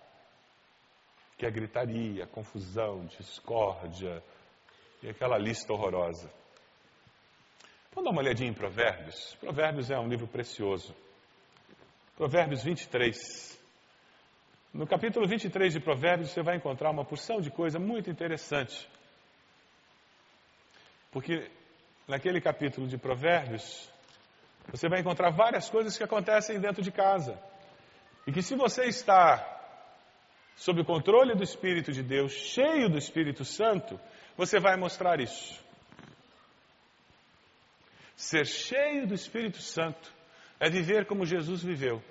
que 1.36 1.44
é 1.44 1.50
gritaria, 1.50 2.26
confusão, 2.26 3.04
discórdia 3.04 4.22
e 5.02 5.10
aquela 5.10 5.36
lista 5.36 5.74
horrorosa. 5.74 6.30
Vamos 7.94 8.04
dar 8.04 8.10
uma 8.12 8.22
olhadinha 8.22 8.48
em 8.48 8.54
Provérbios. 8.54 9.34
Provérbios 9.34 9.90
é 9.90 9.98
um 9.98 10.08
livro 10.08 10.26
precioso. 10.26 10.96
Provérbios 12.16 12.64
23. 12.64 13.60
No 14.72 14.86
capítulo 14.86 15.28
23 15.28 15.74
de 15.74 15.80
Provérbios 15.80 16.30
você 16.30 16.42
vai 16.42 16.56
encontrar 16.56 16.90
uma 16.90 17.04
porção 17.04 17.42
de 17.42 17.50
coisa 17.50 17.78
muito 17.78 18.08
interessante. 18.08 18.88
Porque 21.10 21.50
naquele 22.06 22.40
capítulo 22.40 22.86
de 22.86 22.98
Provérbios, 22.98 23.90
você 24.70 24.88
vai 24.88 25.00
encontrar 25.00 25.30
várias 25.30 25.68
coisas 25.68 25.96
que 25.96 26.04
acontecem 26.04 26.60
dentro 26.60 26.82
de 26.82 26.90
casa. 26.90 27.38
E 28.26 28.32
que 28.32 28.42
se 28.42 28.54
você 28.54 28.84
está 28.84 29.56
sob 30.56 30.80
o 30.82 30.84
controle 30.84 31.34
do 31.34 31.42
Espírito 31.42 31.92
de 31.92 32.02
Deus, 32.02 32.32
cheio 32.32 32.88
do 32.88 32.98
Espírito 32.98 33.44
Santo, 33.44 33.98
você 34.36 34.58
vai 34.58 34.76
mostrar 34.76 35.20
isso. 35.20 35.58
Ser 38.16 38.44
cheio 38.44 39.06
do 39.06 39.14
Espírito 39.14 39.62
Santo 39.62 40.12
é 40.58 40.68
viver 40.68 41.06
como 41.06 41.24
Jesus 41.24 41.62
viveu. 41.62 42.02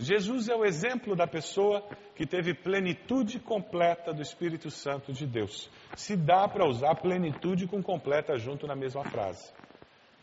Jesus 0.00 0.48
é 0.48 0.56
o 0.56 0.64
exemplo 0.64 1.14
da 1.14 1.26
pessoa 1.26 1.86
que 2.16 2.26
teve 2.26 2.54
plenitude 2.54 3.38
completa 3.38 4.14
do 4.14 4.22
Espírito 4.22 4.70
Santo 4.70 5.12
de 5.12 5.26
Deus. 5.26 5.68
Se 5.94 6.16
dá 6.16 6.48
para 6.48 6.66
usar 6.66 6.94
plenitude 6.94 7.66
com 7.66 7.82
completa 7.82 8.38
junto 8.38 8.66
na 8.66 8.74
mesma 8.74 9.04
frase. 9.04 9.52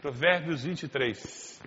Provérbios 0.01 0.63
23. 0.63 1.61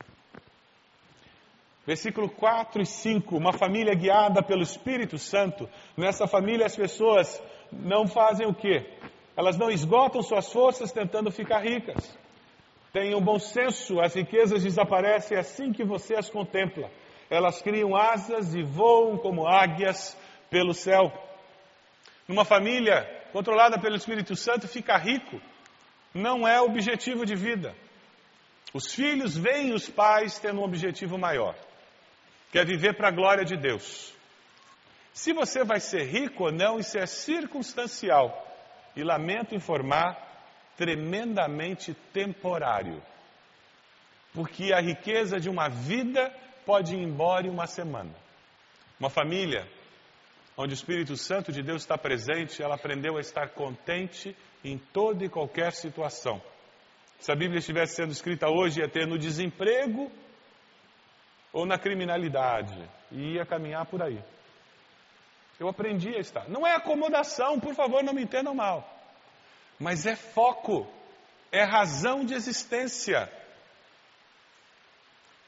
Versículo 1.87 2.29
4 2.29 2.83
e 2.83 2.87
5, 2.87 3.37
uma 3.37 3.53
família 3.53 3.95
guiada 3.95 4.43
pelo 4.43 4.63
Espírito 4.63 5.17
Santo. 5.17 5.69
Nessa 5.97 6.27
família 6.27 6.67
as 6.67 6.75
pessoas 6.75 7.41
não 7.73 8.09
fazem 8.09 8.45
o 8.45 8.53
quê? 8.53 8.91
Elas 9.37 9.57
não 9.57 9.71
esgotam 9.71 10.21
suas 10.21 10.53
forças 10.53 10.91
tentando 10.91 11.31
ficar 11.31 11.61
ricas. 11.61 12.19
Tenham 12.93 13.21
bom 13.21 13.39
senso, 13.39 14.01
as 14.01 14.15
riquezas 14.15 14.65
desaparecem 14.65 15.39
assim 15.39 15.73
que 15.73 15.85
você 15.85 16.17
as 16.17 16.29
contempla. 16.29 16.91
Elas 17.31 17.63
criam 17.63 17.97
asas 17.97 18.55
e 18.55 18.63
voam 18.63 19.17
como 19.17 19.47
águias 19.47 20.17
pelo 20.51 20.75
céu. 20.75 21.13
Numa 22.27 22.45
família 22.45 23.09
controlada 23.33 23.79
pelo 23.79 23.97
Espírito 23.97 24.35
Santo, 24.37 24.69
ficar 24.69 24.99
rico 24.99 25.41
não 26.13 26.47
é 26.47 26.61
objetivo 26.61 27.25
de 27.25 27.37
vida. 27.37 27.75
Os 28.75 28.93
filhos 28.93 29.37
veem 29.37 29.73
os 29.73 29.89
pais 29.89 30.39
tendo 30.39 30.61
um 30.61 30.65
objetivo 30.65 31.17
maior 31.17 31.55
quer 32.51 32.67
viver 32.67 32.95
para 32.95 33.09
a 33.09 33.13
glória 33.13 33.45
de 33.45 33.57
Deus. 33.57 34.13
Se 35.13 35.33
você 35.33 35.65
vai 35.65 35.81
ser 35.81 36.05
rico 36.05 36.45
ou 36.45 36.53
não, 36.53 36.79
isso 36.79 36.99
é 36.99 37.07
circunstancial. 37.07 38.47
E 38.97 39.03
lamento 39.03 39.55
informar, 39.55 40.17
tremendamente 40.77 41.95
temporário. 42.13 43.03
Porque 44.33 44.73
a 44.73 44.81
riqueza 44.81 45.39
de 45.39 45.49
uma 45.49 45.69
vida 45.69 46.33
pode 46.65 46.95
ir 46.95 47.03
embora 47.03 47.47
em 47.47 47.51
uma 47.51 47.67
semana. 47.67 48.15
Uma 48.99 49.11
família 49.11 49.67
onde 50.57 50.75
o 50.75 50.77
Espírito 50.77 51.17
Santo 51.17 51.51
de 51.51 51.63
Deus 51.63 51.83
está 51.83 51.97
presente, 51.97 52.63
ela 52.63 52.75
aprendeu 52.75 53.17
a 53.17 53.21
estar 53.21 53.49
contente 53.51 54.37
em 54.63 54.77
toda 54.77 55.25
e 55.25 55.29
qualquer 55.29 55.73
situação. 55.73 56.43
Se 57.19 57.33
a 57.33 57.35
Bíblia 57.35 57.59
estivesse 57.59 57.97
sendo 57.97 58.13
escrita 58.13 58.49
hoje, 58.49 58.81
ia 58.81 58.89
ter 58.89 59.07
no 59.07 59.19
desemprego 59.19 60.11
ou 61.53 61.67
na 61.67 61.79
criminalidade 61.79 62.79
e 63.11 63.35
ia 63.35 63.47
caminhar 63.47 63.87
por 63.87 64.03
aí. 64.03 64.23
Eu 65.59 65.69
aprendi 65.69 66.15
a 66.15 66.21
estar. 66.21 66.49
Não 66.49 66.67
é 66.67 66.75
acomodação, 66.75 67.61
por 67.61 67.75
favor, 67.75 68.03
não 68.03 68.15
me 68.15 68.23
entendam 68.23 68.55
mal. 68.55 68.89
Mas 69.79 70.07
é 70.07 70.17
foco, 70.17 70.87
é 71.53 71.63
razão 71.63 72.25
de 72.25 72.35
existência. 72.35 73.31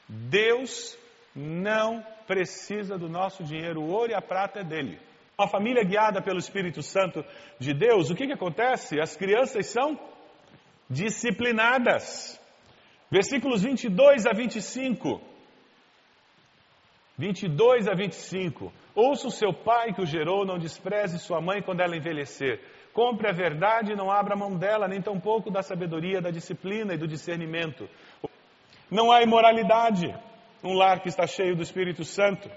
Deus 0.07 0.97
não 1.35 2.03
precisa 2.27 2.97
do 2.97 3.09
nosso 3.09 3.43
dinheiro, 3.43 3.81
o 3.81 3.89
ouro 3.89 4.11
e 4.11 4.15
a 4.15 4.21
prata 4.21 4.59
é 4.59 4.63
dele. 4.63 4.99
Uma 5.37 5.47
família 5.47 5.83
guiada 5.83 6.21
pelo 6.21 6.37
Espírito 6.37 6.81
Santo 6.81 7.25
de 7.59 7.73
Deus, 7.73 8.09
o 8.09 8.15
que, 8.15 8.27
que 8.27 8.33
acontece? 8.33 8.99
As 8.99 9.15
crianças 9.15 9.67
são 9.67 9.99
disciplinadas. 10.89 12.39
Versículos 13.09 13.63
22 13.63 14.25
a 14.25 14.31
25. 14.31 15.21
22 17.17 17.87
a 17.87 17.93
25. 17.93 18.71
Ouça 18.95 19.27
o 19.27 19.31
seu 19.31 19.53
pai 19.53 19.93
que 19.93 20.01
o 20.01 20.05
gerou, 20.05 20.45
não 20.45 20.59
despreze 20.59 21.17
sua 21.19 21.41
mãe 21.41 21.61
quando 21.61 21.81
ela 21.81 21.97
envelhecer. 21.97 22.59
Compre 22.93 23.27
a 23.27 23.33
verdade 23.33 23.91
e 23.91 23.95
não 23.95 24.11
abra 24.11 24.35
mão 24.35 24.55
dela, 24.55 24.87
nem 24.87 25.01
tampouco 25.01 25.49
da 25.49 25.63
sabedoria, 25.63 26.21
da 26.21 26.29
disciplina 26.29 26.93
e 26.93 26.97
do 26.97 27.07
discernimento. 27.07 27.89
Não 28.89 29.11
há 29.11 29.23
imoralidade 29.23 30.13
num 30.63 30.73
lar 30.73 31.01
que 31.01 31.09
está 31.09 31.27
cheio 31.27 31.55
do 31.55 31.61
Espírito 31.61 32.05
Santo. 32.05 32.49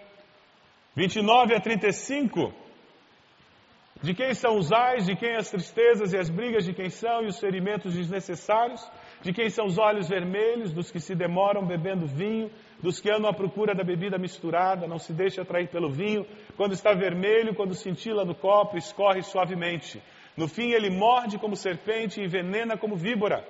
29 0.95 1.55
a 1.55 1.61
35. 1.61 2.55
De 4.03 4.14
quem 4.14 4.33
são 4.35 4.57
os 4.57 4.73
ais, 4.73 5.07
de 5.07 5.16
quem 5.16 5.35
as 5.37 5.51
tristezas 5.51 6.12
e 6.12 6.19
as 6.19 6.31
brigas, 6.31 6.64
de 6.64 6.73
quem 6.73 6.88
são 6.88 7.23
e 7.23 7.27
os 7.27 7.40
ferimentos 7.40 7.95
desnecessários? 7.95 8.87
De 9.23 9.33
quem 9.33 9.49
são 9.51 9.66
os 9.66 9.79
olhos 9.79 10.09
vermelhos, 10.09 10.73
dos 10.73 10.90
que 10.90 11.01
se 11.01 11.14
demoram 11.14 11.66
bebendo 11.66 12.07
vinho, 12.07 12.51
dos 12.81 13.01
que 13.01 13.11
andam 13.11 13.29
à 13.29 13.35
procura 13.35 13.75
da 13.75 13.83
bebida 13.83 14.19
misturada, 14.19 14.87
não 14.87 14.99
se 14.99 15.12
deixe 15.12 15.40
atrair 15.40 15.69
pelo 15.69 15.90
vinho, 15.90 16.27
quando 16.57 16.73
está 16.73 16.92
vermelho, 16.92 17.55
quando 17.55 17.75
cintila 17.75 18.25
no 18.25 18.35
copo, 18.35 18.77
escorre 18.77 19.23
suavemente. 19.23 20.01
No 20.37 20.47
fim 20.47 20.73
ele 20.73 20.90
morde 20.90 21.38
como 21.38 21.57
serpente 21.57 22.21
e 22.21 22.25
envenena 22.25 22.77
como 22.77 22.95
víbora. 22.95 23.45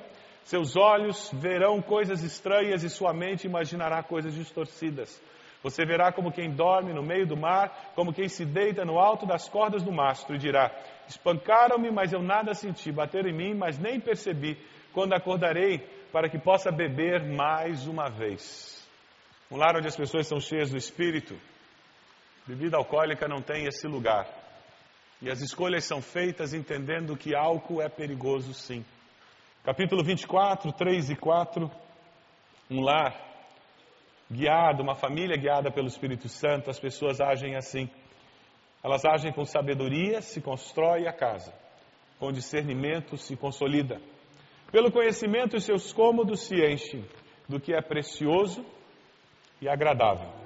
Seus 0.47 0.77
olhos 0.77 1.29
verão 1.33 1.83
coisas 1.83 2.23
estranhas 2.23 2.85
e 2.85 2.89
sua 2.89 3.13
mente 3.13 3.49
imaginará 3.49 4.01
coisas 4.01 4.33
distorcidas. 4.33 5.21
Você 5.61 5.85
verá 5.85 6.13
como 6.13 6.31
quem 6.31 6.55
dorme 6.55 6.93
no 6.93 7.03
meio 7.03 7.27
do 7.27 7.37
mar, 7.37 7.91
como 7.97 8.13
quem 8.13 8.29
se 8.29 8.45
deita 8.45 8.85
no 8.85 8.97
alto 8.97 9.27
das 9.27 9.49
cordas 9.49 9.83
do 9.83 9.91
mastro 9.91 10.37
e 10.37 10.39
dirá: 10.39 10.71
Espancaram-me, 11.09 11.91
mas 11.91 12.13
eu 12.13 12.23
nada 12.23 12.55
senti, 12.55 12.93
bateram 12.93 13.29
em 13.29 13.35
mim, 13.35 13.55
mas 13.55 13.77
nem 13.77 13.99
percebi. 13.99 14.57
Quando 14.93 15.15
acordarei, 15.15 15.79
para 16.13 16.29
que 16.29 16.39
possa 16.39 16.71
beber 16.71 17.25
mais 17.25 17.89
uma 17.89 18.09
vez. 18.09 18.89
Um 19.51 19.57
lar 19.57 19.77
onde 19.77 19.89
as 19.89 19.97
pessoas 19.97 20.29
são 20.29 20.39
cheias 20.39 20.71
do 20.71 20.77
espírito, 20.77 21.37
bebida 22.47 22.77
alcoólica 22.77 23.27
não 23.27 23.43
tem 23.43 23.67
esse 23.67 23.89
lugar. 23.89 24.29
E 25.21 25.29
as 25.29 25.41
escolhas 25.41 25.85
são 25.85 26.01
feitas 26.01 26.55
entendendo 26.55 27.17
que 27.17 27.35
álcool 27.35 27.83
é 27.83 27.89
perigoso 27.89 28.55
sim. 28.55 28.85
Capítulo 29.67 30.05
24, 30.05 30.73
3 30.73 31.11
e 31.11 31.17
4. 31.17 31.69
Um 32.71 32.83
lar 32.83 33.21
guiado, 34.31 34.81
uma 34.81 34.95
família 34.95 35.37
guiada 35.37 35.73
pelo 35.73 35.89
Espírito 35.89 36.29
Santo, 36.29 36.71
as 36.71 36.79
pessoas 36.79 37.21
agem 37.21 37.57
assim. 37.57 37.91
Elas 38.81 39.05
agem 39.05 39.33
com 39.33 39.45
sabedoria, 39.45 40.23
se 40.23 40.41
constrói 40.41 41.09
a 41.09 41.13
casa. 41.13 41.53
Com 42.17 42.31
discernimento 42.31 43.17
se 43.17 43.37
consolida. 43.37 44.01
Pelo 44.71 44.93
conhecimento, 44.93 45.59
seus 45.59 45.93
cômodos 45.93 46.47
se 46.47 46.55
enchem 46.65 47.05
do 47.49 47.59
que 47.59 47.75
é 47.75 47.83
precioso 47.83 48.65
e 49.61 49.69
agradável. 49.69 50.46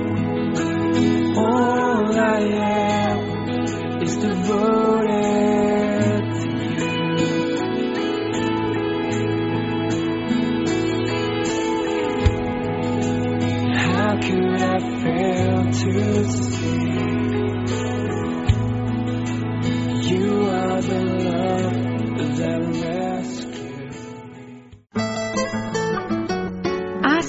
All 1.37 2.19
I 2.19 2.39
am 2.39 4.01
is 4.03 4.17
devoted 4.17 4.80